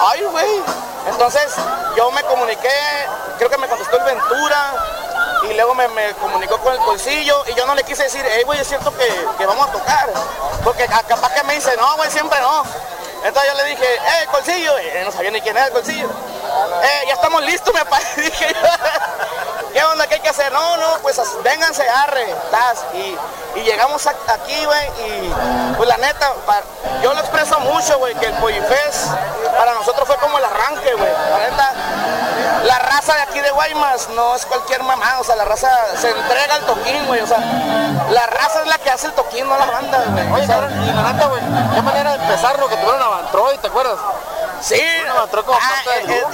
[0.00, 0.62] Ay, güey.
[1.08, 1.52] Entonces,
[1.96, 2.70] yo me comuniqué,
[3.38, 4.72] creo que me contestó el Ventura,
[5.48, 5.88] y luego me,
[6.20, 9.26] comunicó con el bolsillo, y yo no le quise decir, hey, güey, es cierto que,
[9.38, 10.10] que vamos a tocar.
[10.62, 12.62] Porque ca- capaz que me dice, no, güey, siempre no.
[13.24, 16.08] Entonces yo le dije, eh, Colcillo, y no sabía ni quién era el Colcillo.
[16.82, 17.80] Eh, ya estamos listos, me.
[18.22, 18.68] Dije yo,
[19.72, 20.06] ¿qué onda?
[20.06, 20.52] ¿Qué hay que hacer?
[20.52, 22.84] No, no, pues vénganse, arre, tas.
[22.94, 23.16] Y,
[23.58, 25.34] y llegamos a- aquí, güey, y
[25.76, 26.62] pues la neta, pa-
[27.02, 29.08] yo lo expreso mucho, güey, que el Pollifest
[29.56, 31.10] para nosotros fue como el arranque, güey.
[31.30, 31.72] La neta,
[32.64, 36.10] la raza de aquí de Guaymas no es cualquier mamá, o sea, la raza se
[36.10, 37.38] entrega al toquín, güey, o sea,
[38.10, 40.32] la raza es la que hace el toquín, no la banda, güey.
[40.32, 41.42] Oye, O sea, y la neta, güey,
[41.74, 43.98] qué manera de empezar lo que tuvieron a Bantroy, ¿te acuerdas?
[44.60, 44.80] Sí,
[45.54, 45.74] ah,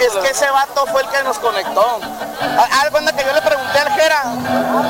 [0.01, 2.01] es, es que ese vato fue el que nos conectó.
[2.59, 4.23] A- Haz cuenta que yo le pregunté al Jera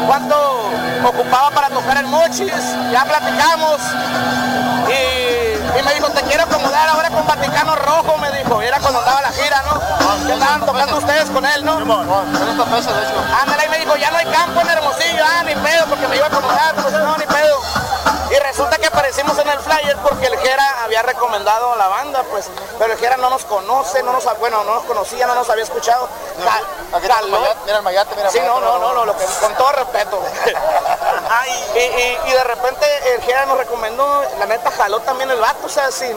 [0.07, 0.70] cuánto
[1.05, 2.53] ocupaba para tocar el Mochis,
[2.91, 3.80] ya platicamos
[4.89, 8.78] y, y me dijo, te quiero acomodar ahora con Vaticano Rojo, me dijo, y era
[8.80, 9.80] cuando andaba la gira, ¿no?
[10.26, 11.78] Que estaban tocando ustedes con él, ¿no?
[13.43, 16.16] Ándale, y me dijo, ya no hay campo en Hermosillo, ah, ni pedo, porque me
[16.16, 17.61] iba a acomodar, pues no, ni pedo.
[18.30, 20.36] Y resulta que aparecimos en el flyer porque el
[20.97, 24.65] había recomendado a la banda, pues, pero el Jera no nos conoce, no nos, bueno,
[24.65, 26.09] no nos conocía, no nos había escuchado.
[26.39, 29.25] El mayate, mira el mayate, mira el Sí, no, mayate, no, no, no, lo que,
[29.41, 30.21] con todo respeto.
[31.31, 35.39] Ay, y, y- y de repente el Jera nos recomendó, la neta jaló también el
[35.41, 36.17] vato, o sea, sin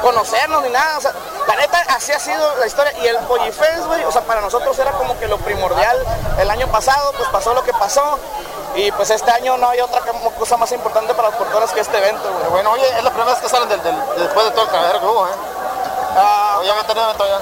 [0.00, 1.12] conocernos ni nada, o sea,
[1.46, 2.92] la neta así ha sido la historia.
[2.98, 6.04] Y el Pollifest, güey, o sea, para nosotros era como que lo primordial.
[6.38, 8.18] El año pasado, pues pasó lo que pasó.
[8.74, 10.00] Y pues este año no hay otra
[10.38, 12.50] cosa más importante para los portores que este evento, güey.
[12.50, 15.00] Bueno, oye, es la primera vez que salen del, del- después de todo el cagadero
[15.00, 15.32] que hubo, ¿eh?
[16.16, 17.40] Ah, ya había tenido evento ya.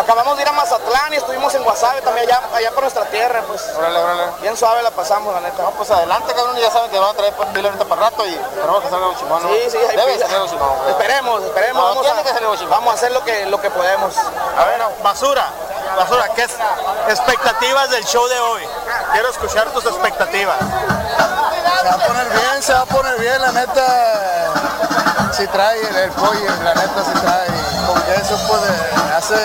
[0.00, 3.42] Acabamos de ir a Mazatlán y estuvimos en Guasave también allá, allá por nuestra tierra,
[3.46, 3.62] pues.
[3.76, 4.22] Órale, órale.
[4.40, 5.62] Bien suave la pasamos, la neta.
[5.62, 8.02] No, pues adelante, cabrón, y ya saben que van a traer pues, pila ahorita para
[8.02, 9.42] rato y esperamos que salga un chimón.
[9.42, 10.26] Sí, sí, hay Debe pila.
[10.26, 10.70] salir un chimón.
[10.88, 11.82] Esperemos, esperemos.
[11.82, 12.70] No, vamos, tiene a, que salir un chimón.
[12.70, 14.14] vamos a hacer lo que, lo que podemos.
[14.56, 15.46] A ver, basura,
[15.96, 16.52] basura, ¿qué es
[17.08, 18.62] expectativas del show de hoy?
[19.12, 20.56] Quiero escuchar tus expectativas.
[20.58, 25.32] Se va a poner bien, se va a poner bien, la neta.
[25.32, 27.46] Si trae el, el pollo, la neta si trae.
[27.86, 29.36] Porque eso pues de- hace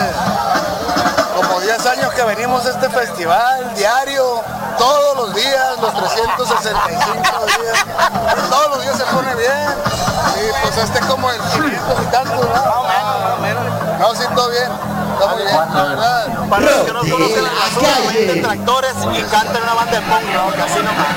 [1.36, 4.42] como 10 años que venimos a este festival diario,
[4.78, 7.86] todos los días, los 365 días.
[8.50, 9.76] todos los días se pone bien.
[10.36, 12.36] Y pues este es como el 500 y tanto.
[12.36, 14.70] No, No, sí, todo bien.
[16.50, 17.50] Para los que no conocen la
[18.14, 21.08] venden tractores y cantan una banda de punk rock, así nomás.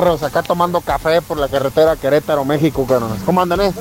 [0.00, 3.22] Acá tomando café por la carretera Querétaro, México, cabrones.
[3.24, 3.72] ¿Cómo andan, eh?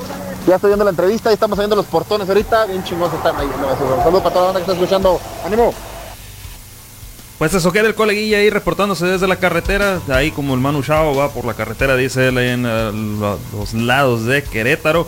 [0.47, 2.65] Ya estoy viendo la entrevista y estamos viendo los portones ahorita.
[2.65, 3.47] Bien chingosos están ahí.
[4.03, 5.19] Saludos para toda la banda que está escuchando.
[5.45, 5.73] ¡Ánimo!
[7.37, 11.15] Pues eso queda el coleguilla ahí reportándose desde la carretera, ahí como el Manu Chao
[11.15, 15.07] va por la carretera, dice él, en eh, lo- los lados de Querétaro.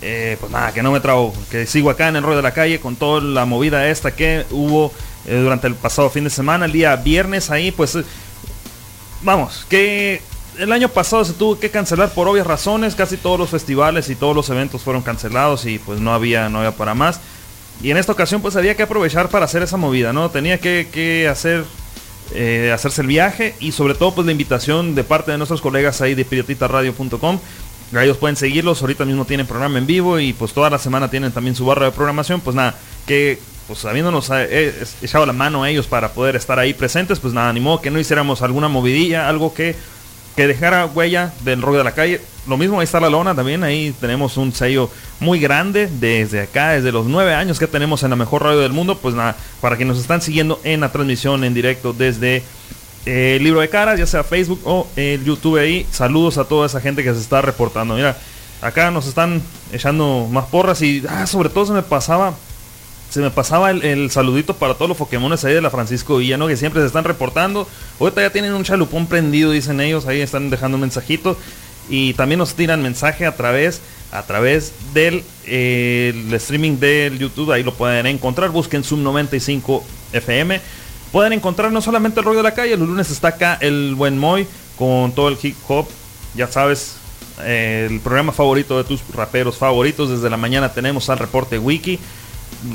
[0.00, 2.50] Eh, pues nada, que no me trago, que sigo acá en el rollo de la
[2.52, 4.92] calle con toda la movida esta que hubo
[5.26, 7.96] eh, durante el pasado fin de semana, el día viernes ahí, pues
[9.22, 10.20] vamos, que
[10.58, 14.14] el año pasado se tuvo que cancelar por obvias razones, casi todos los festivales y
[14.14, 17.20] todos los eventos fueron cancelados y pues no había, no había para más.
[17.82, 20.30] Y en esta ocasión pues había que aprovechar para hacer esa movida, ¿no?
[20.30, 21.64] Tenía que, hacer,
[22.34, 26.00] eh, hacerse el viaje y sobre todo pues la invitación de parte de nuestros colegas
[26.00, 27.38] ahí de piratitarradio.com.
[28.00, 31.32] Ellos pueden seguirlos, ahorita mismo tienen programa en vivo y pues toda la semana tienen
[31.32, 32.40] también su barra de programación.
[32.40, 32.74] Pues nada,
[33.06, 37.20] que pues habiéndonos eh, eh, echado la mano a ellos para poder estar ahí presentes,
[37.20, 39.76] pues nada, animó que no hiciéramos alguna movidilla, algo que,
[40.36, 42.20] que dejara huella del rollo de la calle.
[42.46, 46.70] Lo mismo, ahí está la lona también, ahí tenemos un sello muy grande desde acá,
[46.70, 49.76] desde los nueve años que tenemos en la mejor radio del mundo, pues nada, para
[49.76, 52.42] quienes nos están siguiendo en la transmisión en directo desde
[53.06, 56.66] eh, el libro de caras, ya sea Facebook o el YouTube ahí, saludos a toda
[56.66, 57.94] esa gente que se está reportando.
[57.94, 58.16] Mira,
[58.60, 62.34] acá nos están echando más porras y ah, sobre todo se me pasaba
[63.12, 66.48] se me pasaba el, saludito para todos los Pokémones ahí de la Francisco Villa, ¿no?
[66.48, 67.68] Que siempre se están reportando.
[68.00, 71.36] Ahorita ya tienen un chalupón prendido, dicen ellos, ahí están dejando un mensajito.
[71.90, 73.82] Y también nos tiran mensaje a través,
[74.12, 79.84] a través del eh, streaming del YouTube, ahí lo pueden encontrar, busquen Zoom 95
[80.14, 80.58] FM.
[81.12, 84.16] Pueden encontrar no solamente el rollo de la calle, los lunes está acá el buen
[84.16, 84.46] Moy
[84.78, 85.86] con todo el hip hop,
[86.34, 86.96] ya sabes,
[87.42, 90.08] eh, el programa favorito de tus raperos favoritos.
[90.08, 91.98] Desde la mañana tenemos al reporte wiki.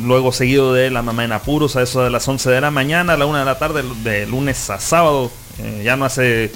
[0.04, 3.14] Luego seguido de la mamá en apuros a eso de las 11 de la mañana,
[3.14, 5.32] a la 1 de la tarde, de lunes a sábado.
[5.60, 6.52] eh, ya no hace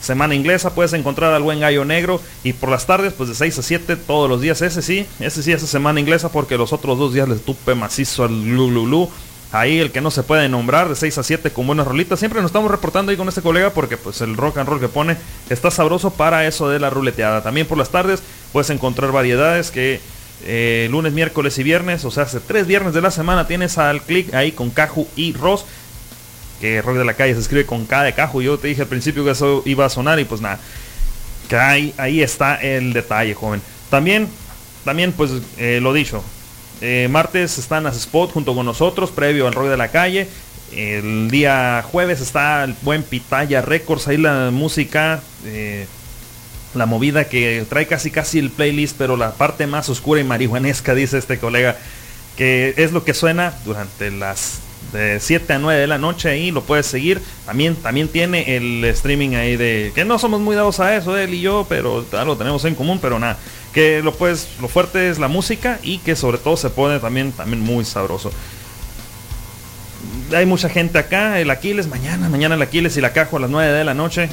[0.00, 2.20] semana inglesa, puedes encontrar al buen gallo negro.
[2.44, 4.62] Y por las tardes, pues de 6 a 7 todos los días.
[4.62, 8.24] Ese sí, ese sí, esa semana inglesa, porque los otros dos días les tupe macizo
[8.24, 9.10] al Lululu.
[9.52, 12.18] Ahí el que no se puede nombrar, de 6 a 7 con buenas rolitas.
[12.18, 14.88] Siempre nos estamos reportando ahí con este colega porque pues el rock and roll que
[14.88, 15.16] pone
[15.48, 17.42] está sabroso para eso de la ruleteada.
[17.42, 18.22] También por las tardes
[18.52, 20.00] puedes encontrar variedades que
[20.44, 24.02] eh, lunes, miércoles y viernes, o sea, hace tres viernes de la semana tienes al
[24.02, 25.64] click ahí con Caju y Ross.
[26.60, 28.40] Que rock de la calle se escribe con K de Caju.
[28.40, 30.58] Yo te dije al principio que eso iba a sonar y pues nada.
[31.50, 33.60] Que ahí, ahí está el detalle, joven.
[33.90, 34.26] También,
[34.84, 36.24] también pues eh, lo dicho.
[36.80, 40.28] eh, martes están las Spot junto con nosotros, previo al rock de la calle.
[40.72, 45.20] El día jueves está el buen Pitaya Records, ahí la música.
[46.78, 50.94] La movida que trae casi casi el playlist, pero la parte más oscura y marihuanesca,
[50.94, 51.76] dice este colega,
[52.36, 54.60] que es lo que suena durante las
[54.92, 57.20] de 7 a 9 de la noche ahí, lo puedes seguir.
[57.44, 61.34] También, también tiene el streaming ahí de, que no somos muy dados a eso, él
[61.34, 63.38] y yo, pero ah, lo tenemos en común, pero nada,
[63.72, 67.32] que lo puedes, lo fuerte es la música y que sobre todo se pone también,
[67.32, 68.30] también muy sabroso.
[70.34, 73.50] Hay mucha gente acá, el Aquiles, mañana, mañana el Aquiles y la Cajo a las
[73.50, 74.28] 9 de la noche.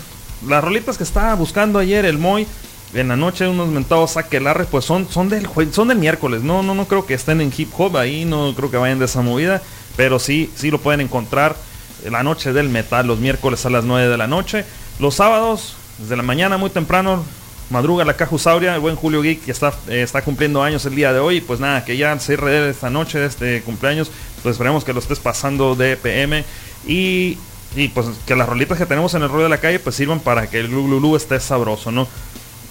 [0.47, 2.47] Las rolitas que estaba buscando ayer el Moy
[2.93, 6.75] en la noche unos mentados aquelarres pues son son del son del miércoles no no
[6.75, 9.61] no creo que estén en hip hop ahí no creo que vayan de esa movida
[9.95, 11.55] pero sí sí lo pueden encontrar
[12.03, 14.65] en la noche del metal los miércoles a las 9 de la noche.
[14.99, 17.23] Los sábados desde la mañana muy temprano
[17.69, 21.13] madruga la Cajusauria el buen Julio Geek que está eh, está cumpliendo años el día
[21.13, 24.83] de hoy pues nada que ya cierre de esta noche de este cumpleaños pues esperemos
[24.83, 26.43] que lo estés pasando de PM
[26.85, 27.37] y
[27.75, 30.19] y pues que las rolitas que tenemos en el rollo de la calle pues sirvan
[30.19, 32.07] para que el Glu esté sabroso, ¿no?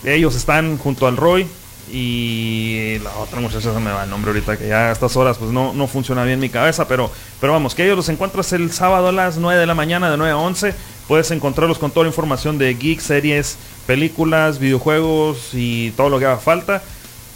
[0.05, 1.47] Ellos están junto al Roy
[1.91, 5.39] y la otra muchacha se me va el nombre ahorita que ya a estas horas
[5.39, 8.73] pues no, no funciona bien mi cabeza, pero, pero vamos, que ellos los encuentras el
[8.73, 10.75] sábado a las 9 de la mañana de 9 a 11.
[11.09, 16.27] Puedes encontrarlos con toda la información de geek, series, películas, videojuegos y todo lo que
[16.27, 16.83] haga falta.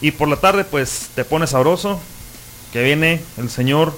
[0.01, 2.01] Y por la tarde pues te pones sabroso,
[2.73, 3.93] que viene el señor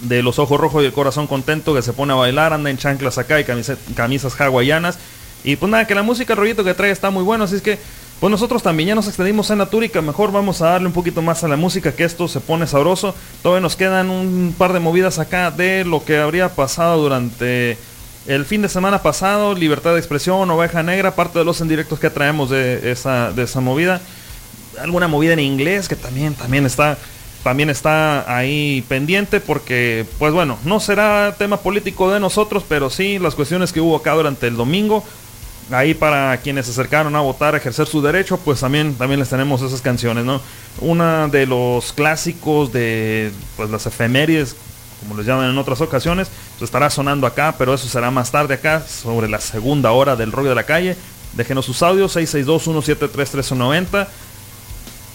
[0.00, 2.78] de los ojos rojos y el corazón contento que se pone a bailar, anda en
[2.78, 4.98] chanclas acá y camisa- camisas hawaianas.
[5.44, 7.62] Y pues nada, que la música, el rollito que trae está muy bueno, así es
[7.62, 7.78] que
[8.20, 11.22] pues nosotros también ya nos extendimos en la túrica, mejor vamos a darle un poquito
[11.22, 13.14] más a la música, que esto se pone sabroso.
[13.42, 17.78] Todavía nos quedan un par de movidas acá de lo que habría pasado durante
[18.26, 21.98] el fin de semana pasado, Libertad de Expresión, Oveja Negra, parte de los en directos
[21.98, 24.02] que traemos de esa, de esa movida
[24.78, 26.96] alguna movida en inglés que también también está
[27.42, 33.18] también está ahí pendiente porque pues bueno no será tema político de nosotros pero sí
[33.18, 35.02] las cuestiones que hubo acá durante el domingo
[35.70, 39.30] ahí para quienes se acercaron a votar a ejercer su derecho pues también también les
[39.30, 40.40] tenemos esas canciones no
[40.80, 44.54] una de los clásicos de pues las efemérides
[45.00, 46.28] como les llaman en otras ocasiones,
[46.58, 50.30] pues estará sonando acá, pero eso será más tarde acá, sobre la segunda hora del
[50.30, 50.96] rollo de la calle.
[51.32, 54.06] Déjenos sus audios, 662-173-1390.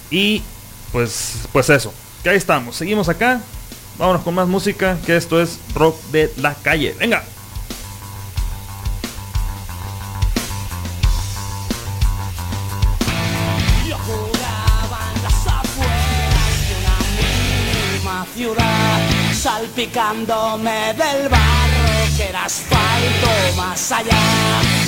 [0.09, 0.41] Y
[0.91, 1.93] pues, pues eso,
[2.25, 2.75] que ahí estamos.
[2.75, 3.39] Seguimos acá.
[3.99, 6.95] Vámonos con más música, que esto es rock de la calle.
[6.99, 7.23] Venga.
[19.31, 24.17] Salpicándome del barro que era asfalto más allá.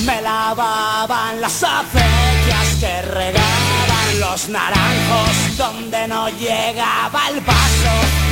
[0.03, 8.26] Me lavaban las acequias que regaban los naranjos, donde no llegaba el paso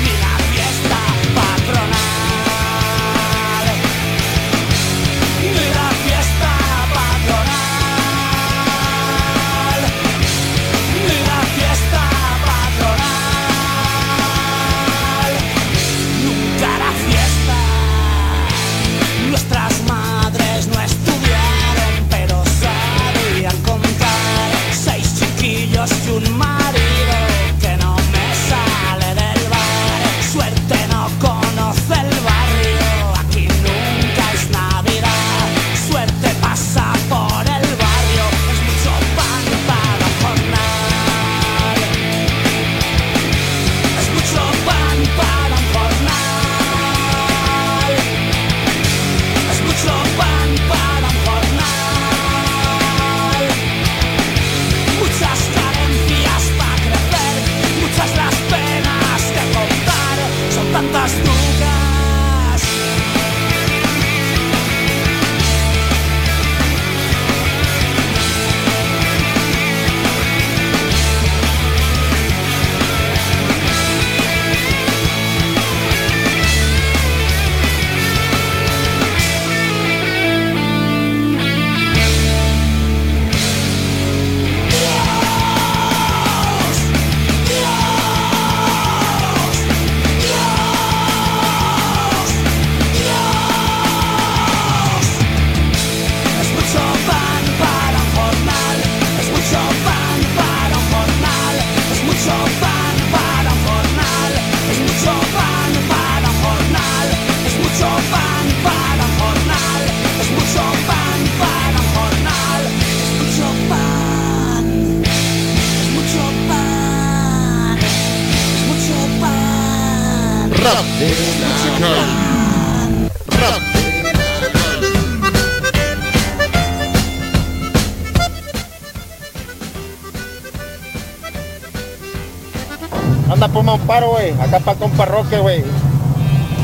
[134.45, 135.63] Acá para compa Roque, güey.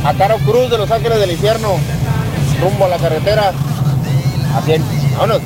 [0.06, 1.80] A Caro Cruz de Los Ángeles del Infierno.
[2.62, 3.52] Rumbo a la carretera.
[4.56, 4.82] A 100.
[5.18, 5.42] Vámonos.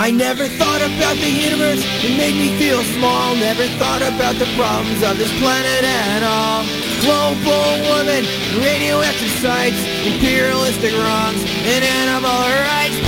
[0.00, 4.46] I never thought about the universe, it made me feel small Never thought about the
[4.54, 6.62] problems of this planet at all
[7.02, 8.24] Global warming,
[8.62, 13.07] radioactive sites, imperialistic wrongs, and animal rights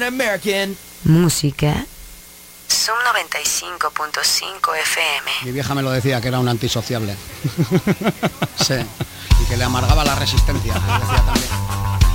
[0.00, 0.76] American.
[1.04, 1.84] Música.
[2.70, 5.30] Zoom 95.5 FM.
[5.44, 7.14] Mi vieja me lo decía que era un antisociable.
[8.64, 8.74] sí.
[9.42, 10.72] Y que le amargaba la resistencia.
[10.72, 11.50] Decía también.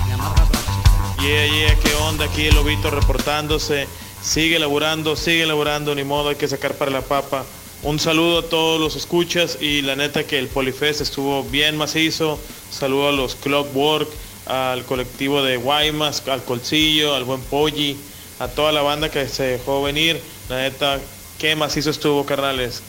[0.09, 1.77] Le la resistencia.
[1.83, 3.87] Qué onda aquí el lobito reportándose.
[4.21, 7.45] Sigue laburando, sigue laburando, ni modo, hay que sacar para la papa.
[7.83, 12.39] Un saludo a todos los escuchas y la neta que el Polifest estuvo bien macizo.
[12.71, 14.09] Saludo a los Clockwork
[14.47, 17.97] al colectivo de Guaymas, al Colcillo, al Buen Polli,
[18.39, 20.21] a toda la banda que se dejó venir.
[20.49, 20.99] La neta,
[21.37, 22.81] qué macizo estuvo, carnales.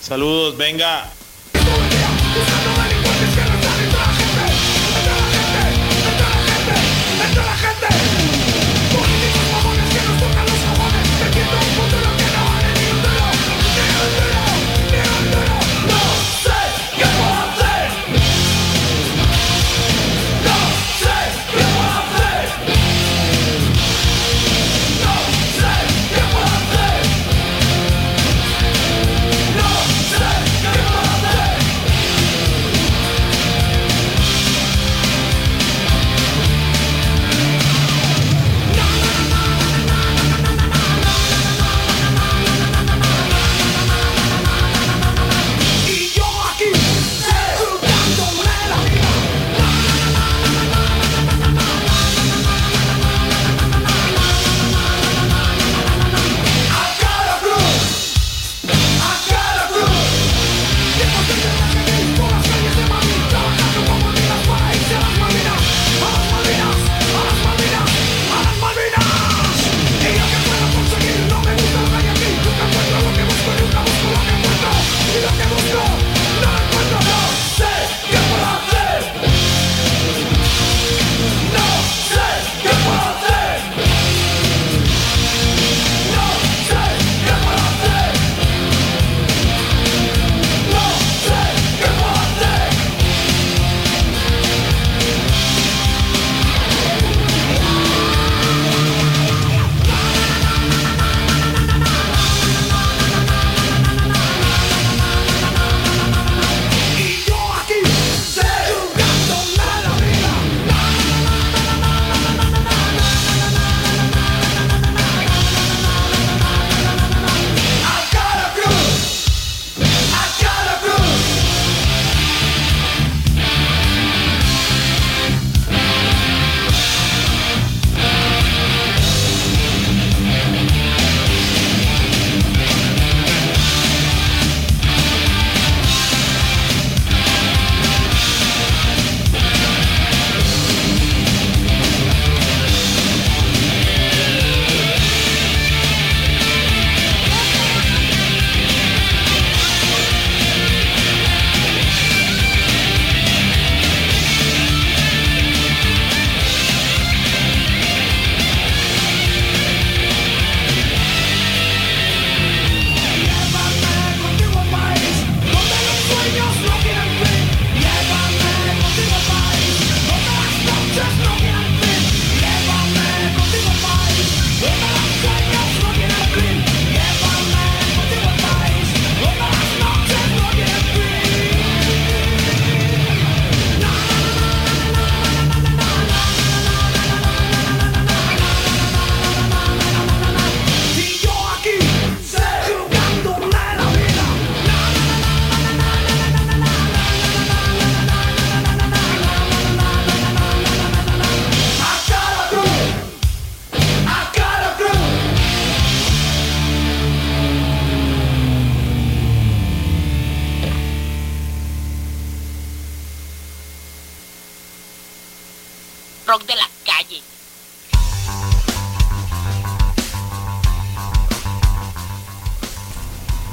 [0.00, 1.10] Saludos, venga.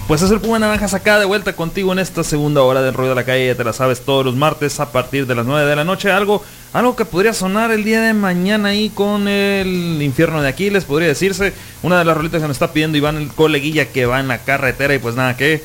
[0.09, 3.11] Pues es el Puma Naranjas acá de vuelta contigo en esta segunda hora del Ruido
[3.11, 5.69] de la Calle, ya te la sabes todos los martes a partir de las 9
[5.69, 6.11] de la noche.
[6.11, 6.43] Algo,
[6.73, 11.09] algo que podría sonar el día de mañana ahí con el infierno de Aquiles, podría
[11.09, 11.53] decirse.
[11.83, 14.39] Una de las rolitas que nos está pidiendo Iván, el coleguilla que va en la
[14.39, 15.63] carretera y pues nada, que,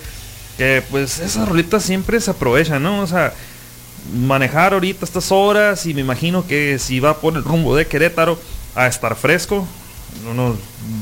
[0.58, 3.00] que pues esas rolitas siempre se aprovechan, ¿no?
[3.00, 3.32] O sea,
[4.14, 8.38] manejar ahorita estas horas y me imagino que si va por el rumbo de Querétaro
[8.74, 9.66] a estar fresco,
[10.30, 10.58] unos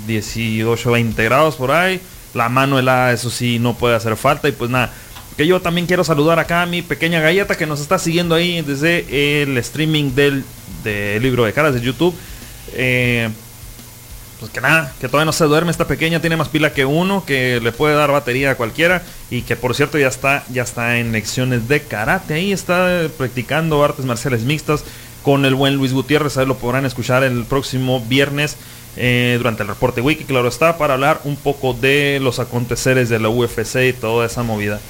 [0.07, 2.01] 18, 20 grados por ahí
[2.35, 4.49] la mano helada, eso sí, no puede hacer falta.
[4.49, 4.93] Y pues nada,
[5.37, 8.62] que yo también quiero saludar acá a mi pequeña galleta que nos está siguiendo ahí
[8.62, 10.45] desde el streaming del,
[10.85, 12.14] libro de caras de YouTube.
[12.74, 13.28] Eh,
[14.43, 17.24] pues que nada, que todavía no se duerme esta pequeña, tiene más pila que uno,
[17.24, 20.99] que le puede dar batería a cualquiera y que por cierto ya está, ya está
[20.99, 24.83] en lecciones de karate, ahí está practicando artes marciales mixtas
[25.22, 28.57] con el buen Luis Gutiérrez, ahí lo podrán escuchar el próximo viernes
[28.97, 33.18] eh, durante el reporte wiki, claro está, para hablar un poco de los aconteceres de
[33.18, 34.80] la UFC y toda esa movida.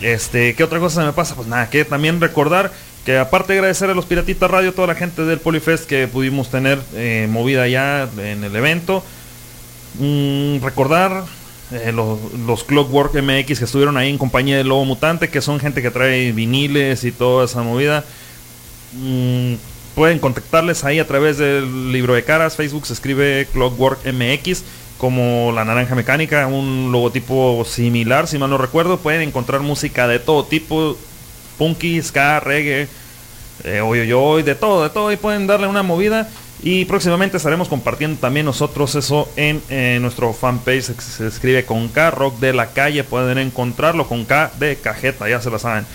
[0.00, 1.34] Este, ¿qué otra cosa se me pasa?
[1.34, 2.72] Pues nada, que también recordar
[3.04, 6.50] que aparte de agradecer a los Piratitas Radio, toda la gente del Polifest que pudimos
[6.50, 9.02] tener eh, movida ya en el evento,
[9.98, 11.24] mm, recordar
[11.70, 15.82] eh, los, Clockwork MX que estuvieron ahí en compañía de Lobo Mutante, que son gente
[15.82, 18.04] que trae viniles y toda esa movida.
[18.94, 19.54] Mm,
[19.98, 22.54] pueden contactarles ahí a través del libro de caras.
[22.54, 24.62] Facebook se escribe Clockwork MX
[24.96, 28.98] como la naranja mecánica, un logotipo similar, si mal no recuerdo.
[28.98, 30.96] Pueden encontrar música de todo tipo,
[31.58, 32.86] punky, ska, reggae,
[33.64, 35.10] eh, de todo, de todo.
[35.10, 36.28] Y pueden darle una movida.
[36.62, 39.60] Y próximamente estaremos compartiendo también nosotros eso en
[40.00, 40.94] nuestro fanpage.
[41.00, 43.02] Se escribe con K, Rock de la Calle.
[43.02, 45.86] Pueden encontrarlo con K de cajeta, ya se lo saben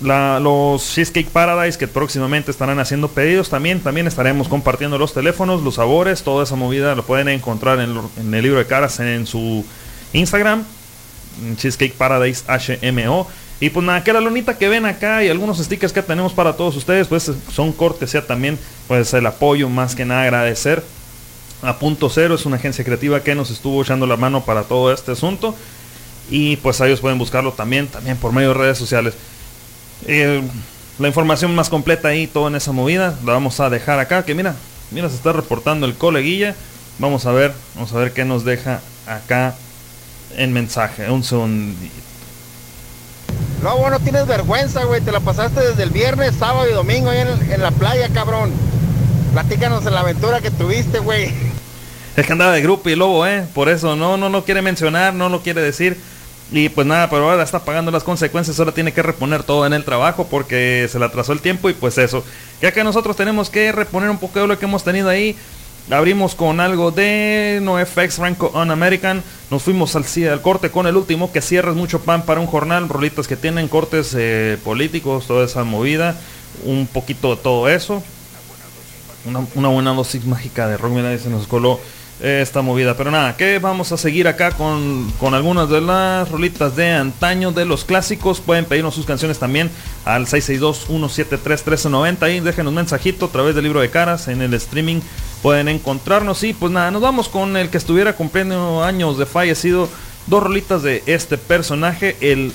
[0.00, 3.80] los Cheesecake Paradise que próximamente estarán haciendo pedidos también.
[3.80, 8.42] También estaremos compartiendo los teléfonos, los sabores, toda esa movida lo pueden encontrar en, el
[8.42, 9.64] libro de caras en su
[10.12, 10.64] Instagram.
[11.56, 13.26] Cheesecake Paradise HMO.
[13.60, 16.54] Y pues nada, que la lonita que ven acá y algunos stickers que tenemos para
[16.56, 20.82] todos ustedes, pues son cortesía también, pues el apoyo más que nada agradecer.
[21.62, 24.92] A Punto Cero es una agencia creativa que nos estuvo echando la mano para todo
[24.92, 25.54] este asunto.
[26.28, 29.14] Y pues ellos pueden buscarlo también, también por medio de redes sociales.
[30.06, 30.42] Eh,
[30.98, 34.24] la información más completa ahí, todo en esa movida, la vamos a dejar acá.
[34.24, 34.54] Que mira,
[34.90, 36.54] mira, se está reportando el coleguilla.
[36.98, 39.54] Vamos a ver, vamos a ver qué nos deja acá
[40.36, 41.10] en mensaje.
[41.10, 41.92] Un segundito.
[43.62, 45.00] No, bueno, tienes vergüenza, güey.
[45.00, 48.52] Te la pasaste desde el viernes, sábado y domingo ahí en, en la playa, cabrón.
[49.32, 51.32] Platícanos en la aventura que tuviste, güey.
[52.16, 53.46] Es que andaba de grupo y lobo, ¿eh?
[53.54, 55.98] Por eso no, no, no quiere mencionar, no lo quiere decir.
[56.52, 59.72] Y pues nada, pero ahora está pagando las consecuencias, ahora tiene que reponer todo en
[59.72, 62.22] el trabajo porque se le atrasó el tiempo y pues eso.
[62.60, 65.34] Ya que nosotros tenemos que reponer un poco de lo que hemos tenido ahí.
[65.90, 69.22] Abrimos con algo de NoFX Ranko on American.
[69.50, 72.88] Nos fuimos al, al corte con el último, que cierres mucho pan para un jornal.
[72.88, 76.20] Rolitas que tienen cortes eh, políticos, toda esa movida.
[76.64, 78.02] Un poquito de todo eso.
[79.54, 81.80] Una, buena dosis mágica de rock, mira, se nos coló
[82.22, 82.96] esta movida.
[82.96, 87.64] Pero nada, que vamos a seguir acá con, algunas de las rolitas de antaño de
[87.64, 88.40] los clásicos.
[88.40, 89.70] Pueden pedirnos sus canciones también
[90.04, 92.22] al 662-173-1390.
[92.22, 95.00] Ahí dejen un mensajito a través del libro de caras en el streaming.
[95.42, 96.44] Pueden encontrarnos.
[96.44, 99.88] Y pues nada, nos vamos con el que estuviera cumpliendo años de fallecido.
[100.28, 102.16] Dos rolitas de este personaje.
[102.20, 102.52] El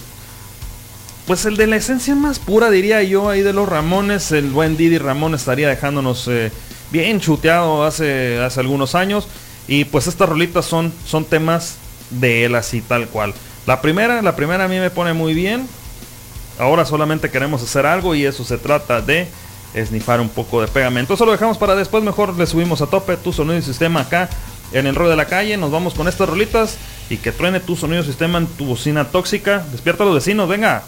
[1.28, 4.78] pues el de la esencia más pura diría yo ahí de los Ramones, el buen
[4.78, 6.54] Didi Ramón estaría dejándonos eh,
[6.90, 9.28] bien chuteado hace, hace algunos años.
[9.68, 11.78] Y pues estas rolitas son, son temas
[12.10, 13.34] de él así tal cual.
[13.66, 15.68] La primera, la primera a mí me pone muy bien.
[16.58, 19.28] Ahora solamente queremos hacer algo y eso se trata de
[19.74, 21.14] esnifar un poco de pegamento.
[21.14, 24.30] Eso lo dejamos para después, mejor le subimos a tope tu sonido y sistema acá
[24.72, 25.58] en el rollo de la calle.
[25.58, 26.78] Nos vamos con estas rolitas
[27.10, 29.66] y que truene tu sonido y sistema en tu bocina tóxica.
[29.72, 30.84] Despierta a los vecinos, venga.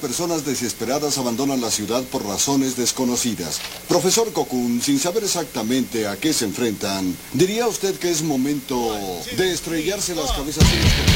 [0.00, 3.60] personas desesperadas abandonan la ciudad por razones desconocidas.
[3.88, 8.76] Profesor Kokun, sin saber exactamente a qué se enfrentan, ¿diría usted que es momento
[9.36, 11.09] de estrellarse las cabezas en este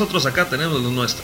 [0.00, 1.22] nosotros acá tenemos lo nuestro.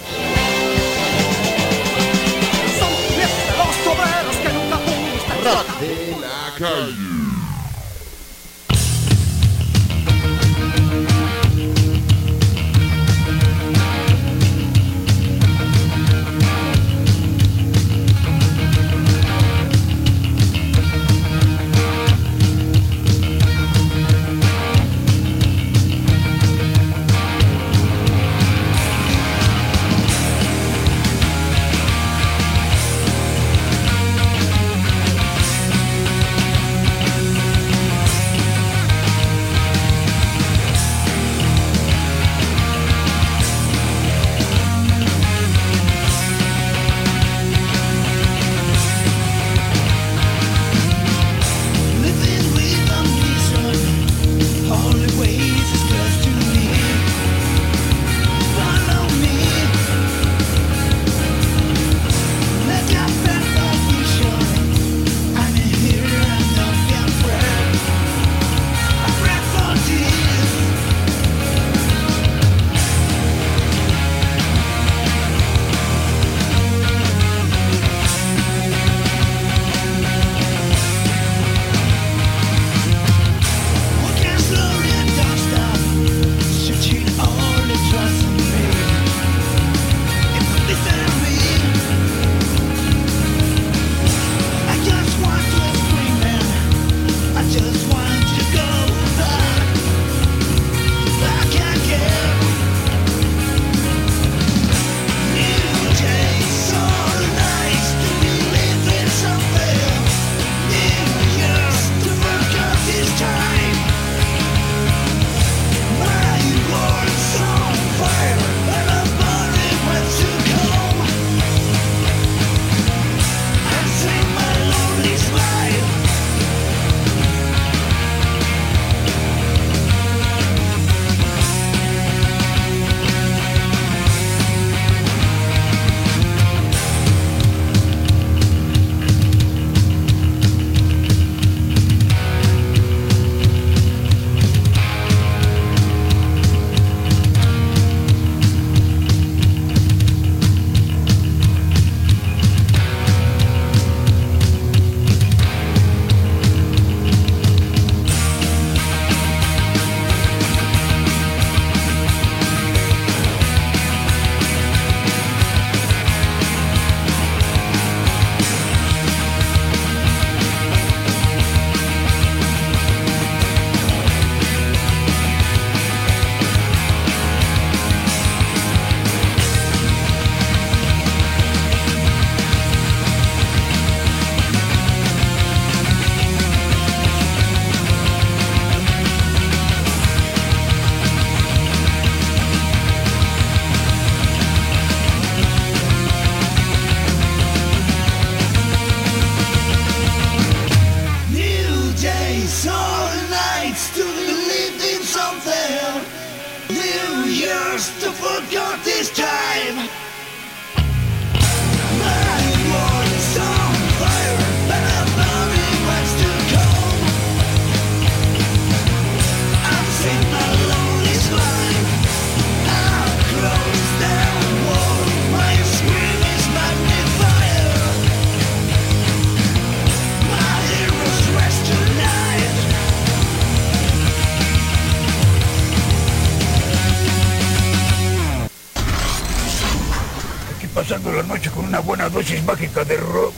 [242.47, 243.35] Mágica de rock,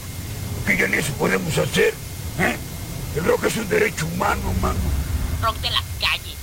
[0.67, 1.95] que ya ni eso podemos hacer.
[2.39, 2.57] ¿eh?
[3.17, 4.79] El rock es un derecho humano, mano.
[5.43, 6.35] Rock de la calle.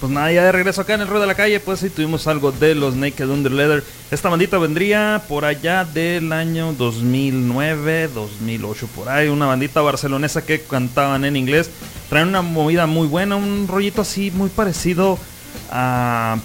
[0.00, 2.26] Pues nada, ya de regreso acá en el ruedo de la calle, pues sí tuvimos
[2.26, 3.84] algo de los Naked Under Leather.
[4.10, 9.28] Esta bandita vendría por allá del año 2009, 2008, por ahí.
[9.28, 11.70] Una bandita barcelonesa que cantaban en inglés.
[12.08, 15.18] Traen una movida muy buena, un rollito así muy parecido
[15.70, 16.38] a,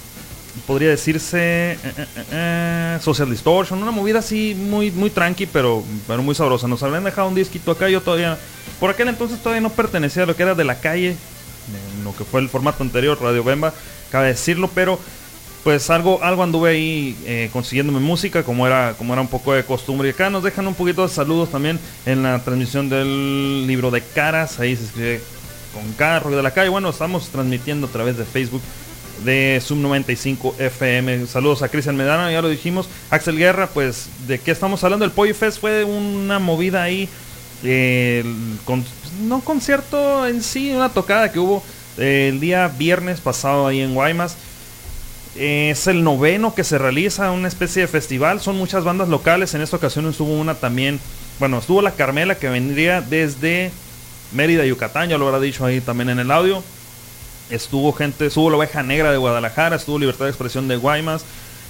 [0.67, 3.81] podría decirse, eh, eh, eh, Social Distortion.
[3.81, 6.67] Una movida así muy, muy tranqui, pero, pero muy sabrosa.
[6.67, 8.37] Nos habían dejado un disquito acá, yo todavía,
[8.79, 11.15] por aquel entonces todavía no pertenecía a lo que era de la calle
[11.97, 13.73] en lo que fue el formato anterior, Radio Bemba,
[14.11, 14.99] cabe decirlo, pero
[15.63, 20.09] pues algo, algo anduve ahí consiguiéndome música, como era, como era un poco de costumbre.
[20.09, 24.01] Y acá nos dejan un poquito de saludos también en la transmisión del libro de
[24.01, 25.21] caras, ahí se escribe
[25.73, 26.69] con Rock de la Calle.
[26.69, 28.61] Bueno, estamos transmitiendo a través de Facebook
[29.23, 31.27] de Sub 95 FM.
[31.27, 32.87] Saludos a Cristian Medana, ya lo dijimos.
[33.09, 35.05] Axel Guerra, pues, ¿de qué estamos hablando?
[35.05, 37.07] El Pollo Fest fue una movida ahí
[38.65, 38.83] con-
[39.27, 41.63] no concierto en sí, una tocada que hubo
[41.97, 44.35] el día viernes pasado ahí en Guaymas.
[45.35, 48.39] Es el noveno que se realiza, una especie de festival.
[48.39, 49.53] Son muchas bandas locales.
[49.53, 50.99] En esta ocasión estuvo una también.
[51.39, 53.71] Bueno, estuvo la Carmela que vendría desde
[54.31, 55.09] Mérida, Yucatán.
[55.09, 56.63] Ya lo habrá dicho ahí también en el audio.
[57.49, 61.25] Estuvo gente, estuvo la oveja negra de Guadalajara, estuvo Libertad de Expresión de Guaymas.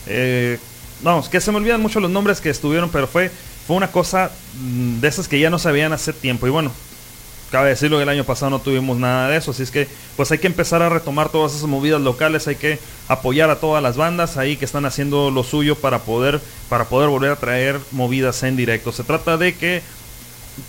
[0.07, 0.57] Eh,
[1.02, 3.30] vamos, que se me olvidan mucho los nombres que estuvieron, pero fue,
[3.68, 6.47] fue una cosa mm, de esas que ya no se veían hace tiempo.
[6.47, 6.72] Y bueno,
[7.52, 10.31] cabe decirlo que el año pasado no tuvimos nada de eso, así es que pues
[10.31, 13.97] hay que empezar a retomar todas esas movidas locales, hay que apoyar a todas las
[13.97, 18.43] bandas ahí que están haciendo lo suyo para poder para poder volver a traer movidas
[18.43, 18.91] en directo.
[18.91, 19.81] Se trata de que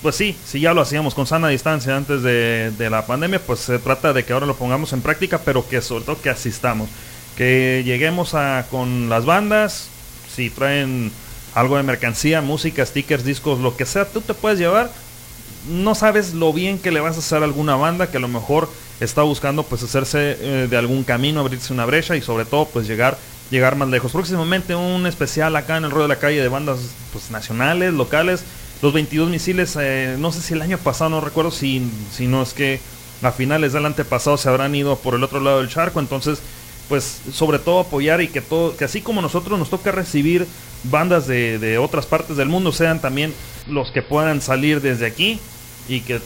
[0.03, 3.61] pues sí, si ya lo hacíamos con sana distancia antes de, de la pandemia, pues
[3.61, 6.89] se trata de que ahora lo pongamos en práctica, pero que sobre todo que asistamos,
[7.37, 9.89] que lleguemos a con las bandas,
[10.35, 11.13] si traen
[11.55, 14.91] algo de mercancía, música, stickers, discos, lo que sea, tú te puedes llevar.
[15.69, 18.29] No sabes lo bien que le vas a hacer a alguna banda que a lo
[18.29, 18.69] mejor
[19.01, 22.87] está buscando pues hacerse eh, de algún camino, abrirse una brecha y sobre todo pues
[22.87, 23.17] llegar
[23.51, 24.13] llegar más lejos.
[24.13, 26.79] Próximamente un especial acá en el Ruedo de la Calle de bandas
[27.13, 28.45] pues nacionales, locales.
[28.83, 32.43] Los 22 misiles, eh, no sé si el año pasado, no recuerdo si, si no
[32.43, 32.81] es que
[33.23, 35.99] a finales del antepasado se habrán ido por el otro lado del charco.
[36.01, 36.39] Entonces,
[36.89, 40.47] pues sobre todo apoyar y que todo, que así como nosotros nos toca recibir
[40.85, 43.33] bandas de, de otras partes del mundo, sean también
[43.67, 45.41] los que puedan salir desde aquí
[45.89, 46.21] y que,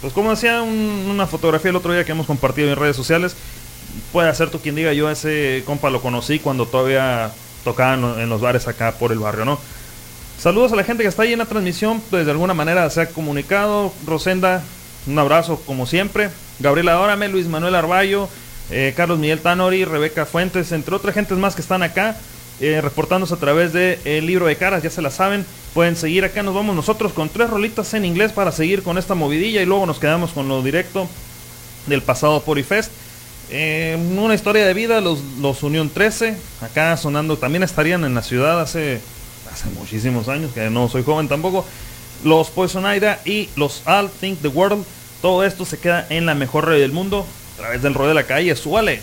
[0.00, 3.36] pues como decía un- una fotografía el otro día que hemos compartido en redes sociales,
[4.12, 7.30] puede ser tú quien diga, yo a ese compa lo conocí cuando todavía
[7.62, 9.60] tocaban en los bares acá por el barrio, ¿no?
[10.40, 13.02] Saludos a la gente que está ahí en la transmisión, pues de alguna manera se
[13.02, 13.92] ha comunicado.
[14.06, 14.62] Rosenda,
[15.06, 16.30] un abrazo como siempre.
[16.60, 18.26] Gabriela Órame, Luis Manuel Arballo,
[18.70, 22.16] eh, Carlos Miguel Tanori, Rebeca Fuentes, entre otras gentes más que están acá,
[22.58, 25.44] eh, reportándose a través del libro de caras, ya se la saben.
[25.74, 29.14] Pueden seguir acá, nos vamos nosotros con tres rolitas en inglés para seguir con esta
[29.14, 31.06] movidilla y luego nos quedamos con lo directo
[31.86, 32.90] del pasado Porifest.
[33.50, 38.22] Eh, una historia de vida, los, los Unión 13, acá sonando, también estarían en la
[38.22, 39.02] ciudad hace,
[39.60, 41.64] hace muchísimos años, que no soy joven tampoco.
[42.24, 44.84] Los Poison Ida y los All Think the World,
[45.22, 48.14] todo esto se queda en la mejor red del mundo, a través del rollo de
[48.14, 49.00] la calle, súbale.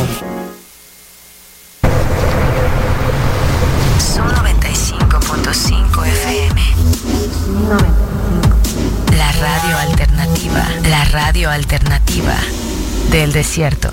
[13.56, 13.90] Desierto.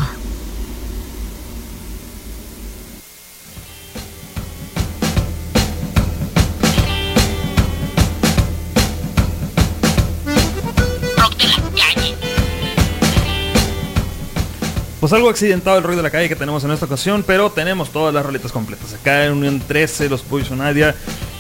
[14.99, 17.91] Pues algo accidentado el ruido de la calle que tenemos en esta ocasión, pero tenemos
[17.91, 18.95] todas las roletas completas.
[18.95, 20.95] Acá en Unión 13, los Poison Idea.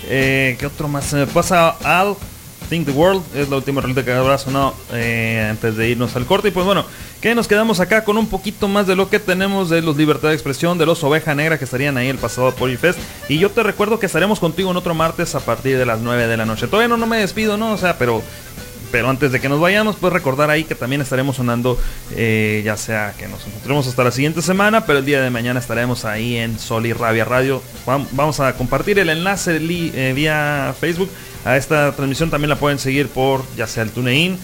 [0.08, 1.06] Eh, ¿Qué otro más?
[1.06, 2.14] Se me pasa Al
[2.68, 3.22] Think the World.
[3.34, 6.48] Es la última roleta que habrá sonado eh, antes de irnos al corte.
[6.48, 6.86] Y pues bueno,
[7.22, 10.28] que nos quedamos acá con un poquito más de lo que tenemos de los Libertad
[10.28, 12.98] de Expresión, de los Oveja Negra que estarían ahí el pasado Polyfest.
[13.28, 16.26] Y yo te recuerdo que estaremos contigo en otro martes a partir de las 9
[16.26, 16.66] de la noche.
[16.66, 17.72] Todavía no, no me despido, ¿no?
[17.72, 18.22] O sea, pero
[18.90, 21.78] pero antes de que nos vayamos, pues recordar ahí que también estaremos sonando,
[22.14, 25.60] eh, ya sea que nos encontremos hasta la siguiente semana, pero el día de mañana
[25.60, 27.62] estaremos ahí en Sol y Rabia Radio.
[27.86, 31.08] Vam- Vamos a compartir el enlace eh, vía Facebook.
[31.46, 34.36] A esta transmisión también la pueden seguir por ya sea el TuneIn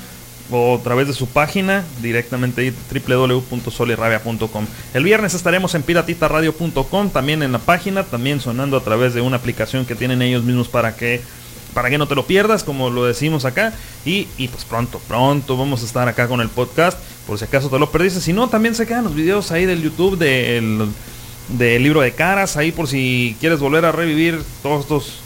[0.51, 4.67] o a través de su página directamente www.solirrabia.com.
[4.95, 9.37] El viernes estaremos en piratitaradio.com, también en la página, también sonando a través de una
[9.37, 11.21] aplicación que tienen ellos mismos para que
[11.75, 13.73] para que no te lo pierdas, como lo decimos acá.
[14.05, 17.69] Y, y pues pronto, pronto vamos a estar acá con el podcast, por si acaso
[17.69, 18.21] te lo perdiste.
[18.21, 20.89] Si no, también se quedan los videos ahí del YouTube del,
[21.49, 25.21] del libro de caras, ahí por si quieres volver a revivir todos estos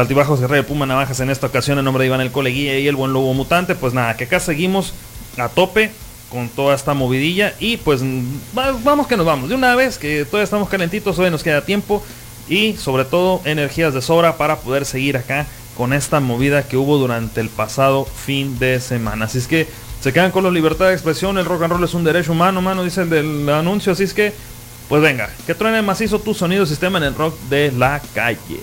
[0.00, 2.96] altibajos Rey Puma Navajas en esta ocasión en nombre de Iván el Coleguilla y el
[2.96, 3.74] buen lobo mutante.
[3.74, 4.92] Pues nada, que acá seguimos
[5.38, 5.90] a tope
[6.30, 10.24] con toda esta movidilla y pues va- vamos que nos vamos de una vez que
[10.24, 12.04] todavía estamos calentitos, todavía nos queda tiempo
[12.48, 15.46] y sobre todo energías de sobra para poder seguir acá
[15.76, 19.24] con esta movida que hubo durante el pasado fin de semana.
[19.26, 19.66] Así es que
[20.00, 22.62] Se quedan con la libertad de expresión, el rock and roll es un derecho humano,
[22.62, 24.32] mano, dice el del anuncio, así es que,
[24.88, 28.60] pues venga, que truene macizo tu sonido sistema en el rock de la calle.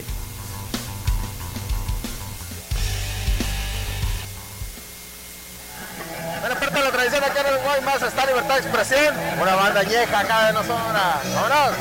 [9.78, 10.82] Banda vieja acá de nosotros.
[11.36, 11.78] ¡Vámonos!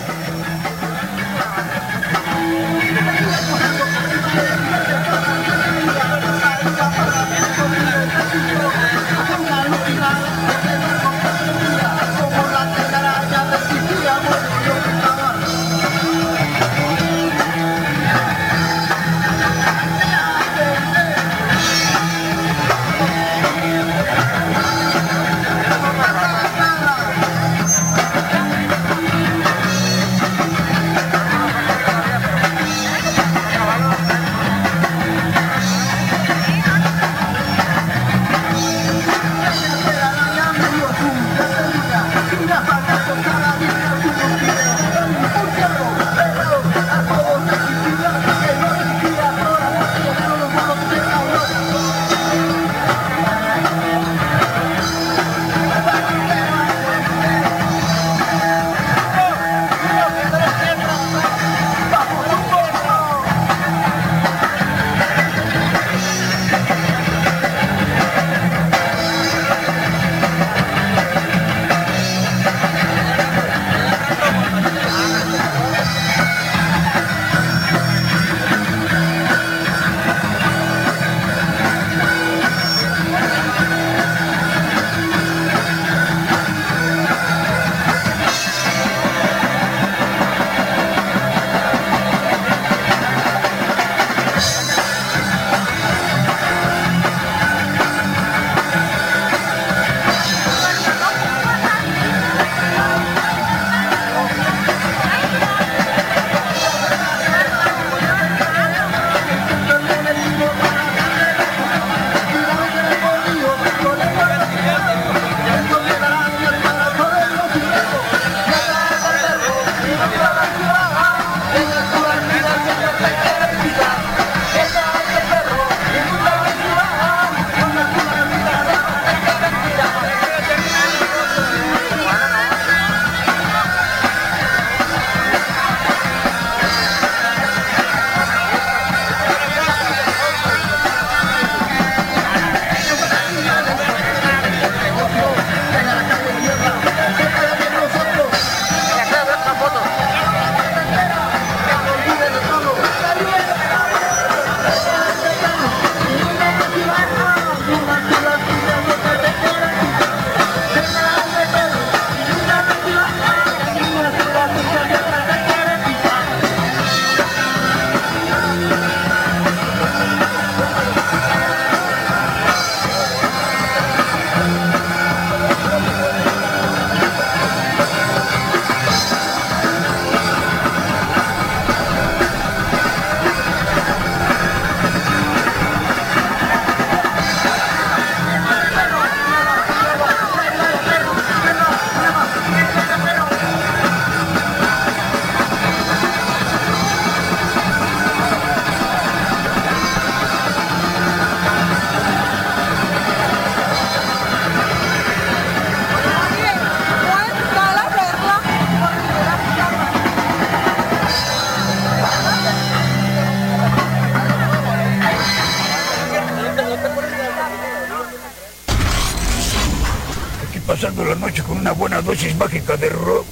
[222.16, 223.26] Dosis mágica de rock,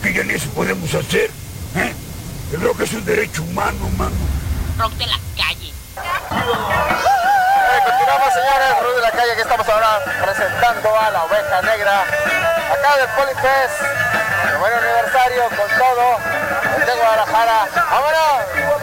[0.00, 1.28] que ya ni eso podemos hacer.
[1.74, 1.92] ¿eh?
[2.52, 4.14] El rock es un derecho humano, mano.
[4.78, 5.68] Rock de la calle.
[5.68, 5.72] Eh,
[7.84, 8.78] continuamos, señores.
[8.80, 12.02] Ruido de la calle, que estamos ahora presentando a la oveja negra.
[12.70, 13.82] Acá del Polifest.
[14.52, 16.18] El buen aniversario con todo.
[16.78, 17.66] Desde Guadalajara.
[17.74, 18.81] ¡Vámonos!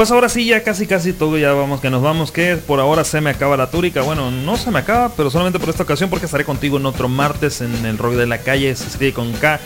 [0.00, 3.04] Pues ahora sí, ya casi casi todo, ya vamos que nos vamos, que por ahora
[3.04, 4.00] se me acaba la túrica.
[4.00, 7.06] Bueno, no se me acaba, pero solamente por esta ocasión porque estaré contigo en otro
[7.06, 9.60] martes en el rollo de la calle, se escribe con K.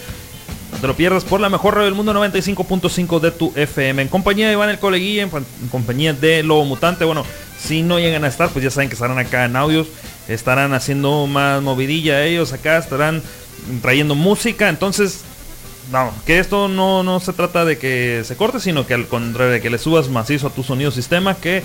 [0.73, 4.03] No te lo pierdas por la mejor radio del mundo 95.5 de tu FM.
[4.03, 7.05] En compañía de Iván el Coleguilla, en, en compañía de Lobo Mutante.
[7.05, 7.25] Bueno,
[7.57, 9.87] si no llegan a estar, pues ya saben que estarán acá en audios.
[10.27, 13.23] Estarán haciendo más movidilla ellos acá, estarán
[13.83, 14.69] trayendo música.
[14.69, 15.21] Entonces,
[16.27, 19.61] que esto no, no se trata de que se corte, sino que al contrario, de
[19.61, 21.63] que le subas macizo a tu sonido sistema, que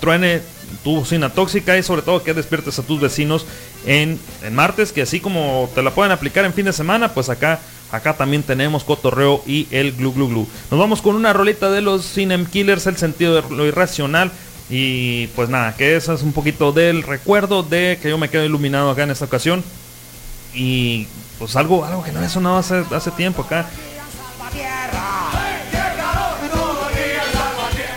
[0.00, 0.40] truene
[0.84, 3.46] tu bocina tóxica y sobre todo que despiertes a tus vecinos
[3.86, 7.28] en, en martes, que así como te la pueden aplicar en fin de semana, pues
[7.28, 7.60] acá
[7.92, 10.46] Acá también tenemos cotorreo y el glu glu glu.
[10.70, 14.30] Nos vamos con una rolita de los Cinem Killers, el sentido de lo irracional.
[14.68, 18.44] Y pues nada, que eso es un poquito del recuerdo de que yo me quedo
[18.44, 19.64] iluminado acá en esta ocasión.
[20.54, 21.08] Y
[21.40, 23.64] pues algo, algo que no había sonado hace, tiempo acá.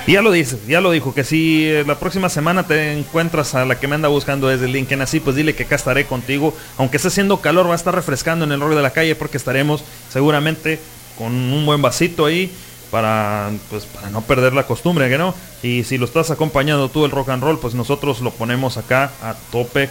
[0.08, 3.54] Y ya lo dice, ya lo dijo, que si eh, la próxima semana te encuentras
[3.54, 6.56] a la que me anda buscando desde LinkedIn así, pues dile que acá estaré contigo.
[6.78, 9.36] Aunque esté haciendo calor, va a estar refrescando en el rollo de la calle porque
[9.36, 10.80] estaremos seguramente
[11.18, 12.50] con un buen vasito ahí
[12.92, 15.36] para, pues, para no perder la costumbre, que no?
[15.62, 19.12] Y si lo estás acompañando tú el rock and roll, pues nosotros lo ponemos acá
[19.22, 19.90] a tope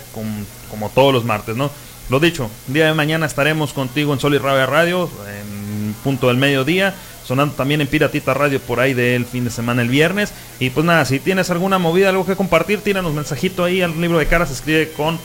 [0.71, 1.71] como todos los martes, ¿no?
[2.13, 6.37] Lo dicho, día de mañana estaremos contigo en Sol y Rabia Radio, en punto del
[6.37, 6.93] mediodía
[7.25, 10.35] sonando también en Piratita Radio por ahí del fin de semana el viernes.
[10.61, 14.19] Y pues nada, si tienes alguna movida, algo que compartir, tíranos mensajito ahí al libro
[14.19, 15.19] de caras, escribe con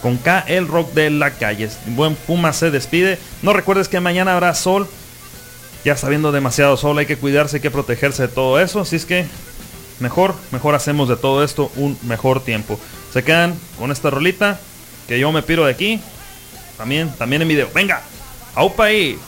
[0.00, 1.68] con K, el rock de la calle.
[1.88, 3.18] Buen Puma se despide.
[3.42, 4.88] No recuerdes que mañana habrá sol.
[5.84, 8.80] Ya está viendo demasiado sol, hay que cuidarse, hay que protegerse de todo eso.
[8.80, 9.26] Así es que
[9.98, 12.80] mejor, mejor hacemos de todo esto un mejor tiempo.
[13.12, 14.58] Se quedan con esta rolita
[15.06, 16.00] que yo me piro de aquí.
[16.80, 17.68] También, también en video.
[17.74, 18.00] Venga,
[18.54, 19.18] aupa ahí.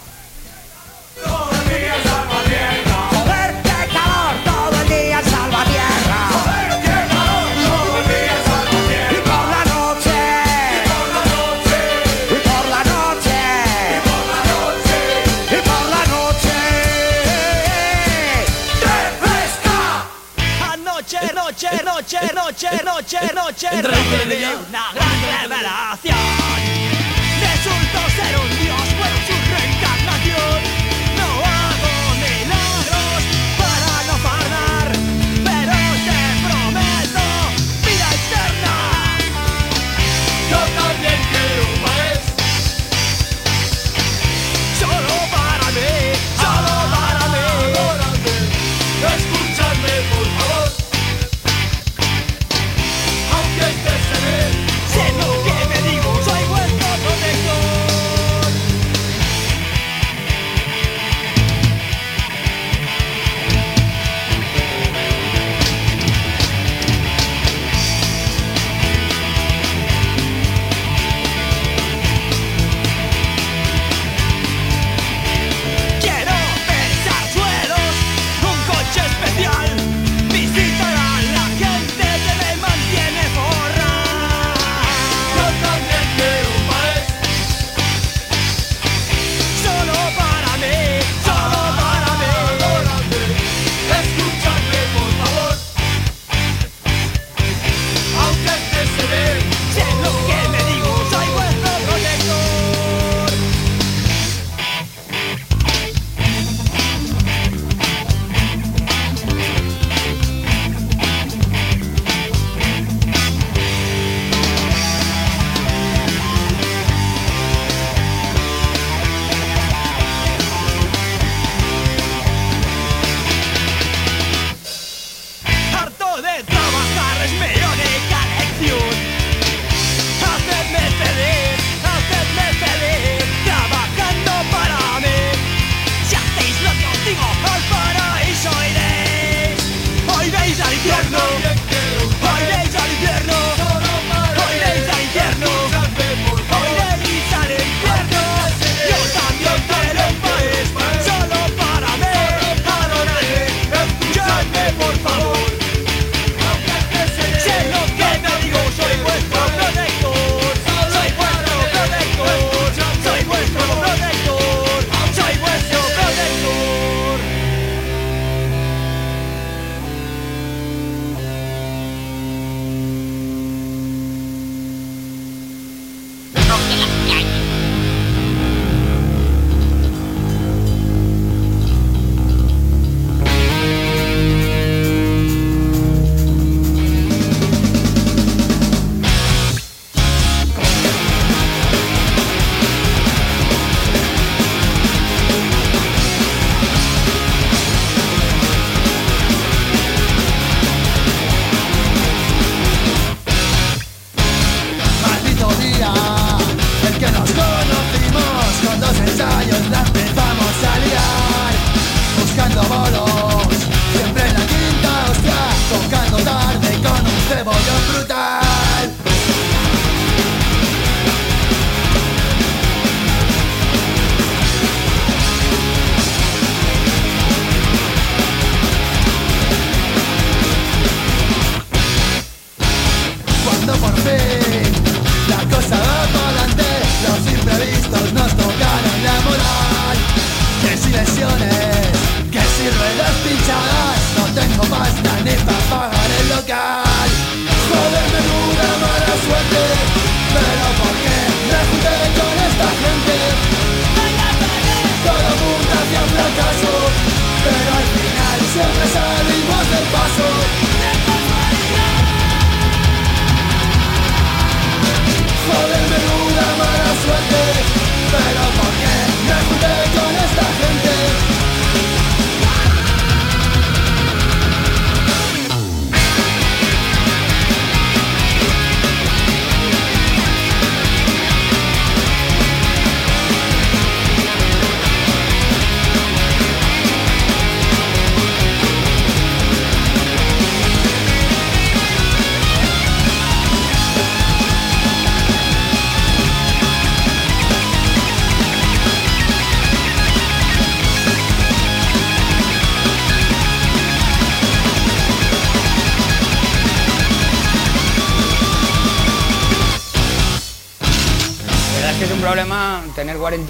[21.53, 23.69] noche, noche, noche, noche, noche,
[24.27, 26.13] de una gran revelación.
[26.63, 26.92] Resultó
[28.25, 28.62] ser un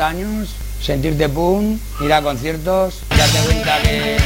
[0.03, 4.22] años, sentirte pum, ir a conciertos, darte cuenta que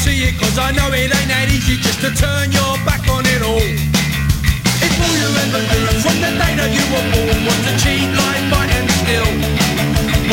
[0.00, 3.24] see it Cause I know it ain't that easy just to turn your back on
[3.28, 3.60] it all.
[3.60, 8.08] It's all you ever do From the day that you were born Was to cheat,
[8.16, 9.28] fight and steal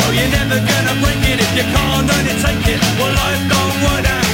[0.00, 2.80] Well you're never gonna break it If you can't earn it, take it.
[2.96, 4.27] Well life don't work that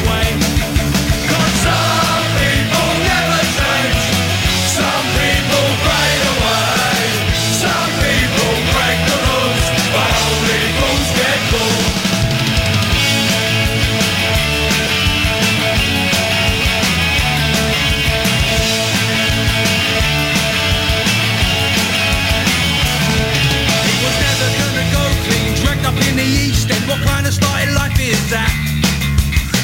[28.15, 28.53] is that?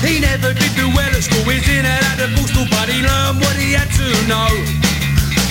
[0.03, 2.99] He never did do well at school, he's in and out of school, but he
[3.05, 4.51] learned what he had to know.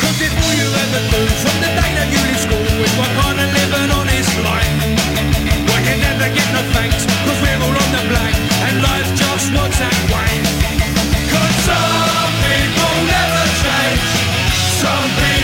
[0.02, 3.14] Cause if all you ever do from the day that you leave school is work
[3.22, 4.74] hard and live an honest life,
[5.70, 8.36] we can never get no thanks, cause we're all on the black,
[8.68, 10.32] and life just works that way.
[11.30, 14.08] Cause some people never change,
[14.82, 15.39] some people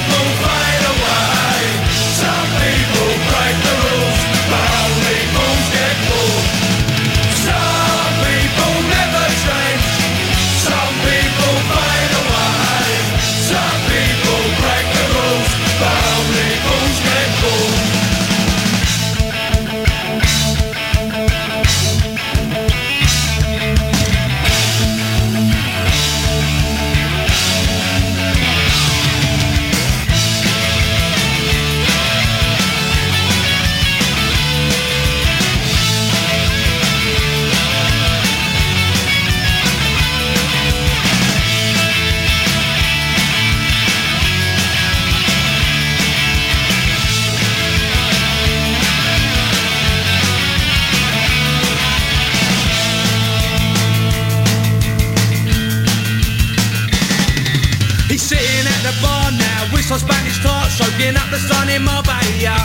[61.06, 62.58] soaking up the sun in Marbella.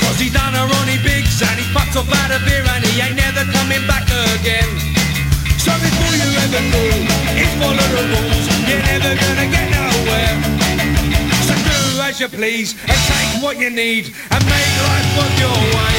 [0.00, 3.00] Cause he done a Ronnie Biggs and he fucked off out of beer and he
[3.00, 4.04] ain't never coming back
[4.38, 4.68] again.
[5.58, 6.84] So before you ever go,
[7.36, 10.36] it's rules, you're never gonna get nowhere.
[11.46, 15.58] So do as you please and take what you need and make life work your
[15.76, 15.93] way.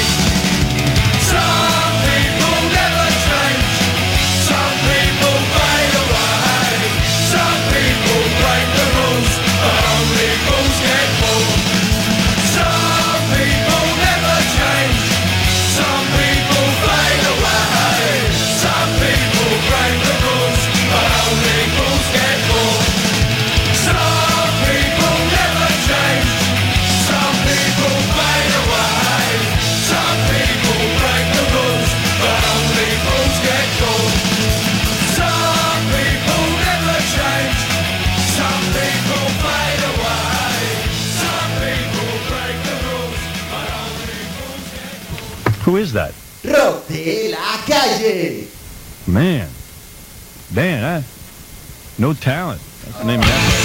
[45.86, 46.14] is that?
[46.44, 48.48] Rock de la calle.
[49.08, 49.48] Man.
[50.54, 51.06] Damn, I,
[52.00, 52.62] no talent.
[52.84, 53.65] That's the name of that.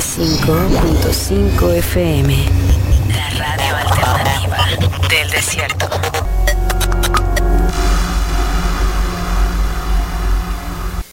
[0.00, 2.34] 95.5 FM.
[3.10, 4.56] La radio alternativa
[5.10, 6.11] del desierto.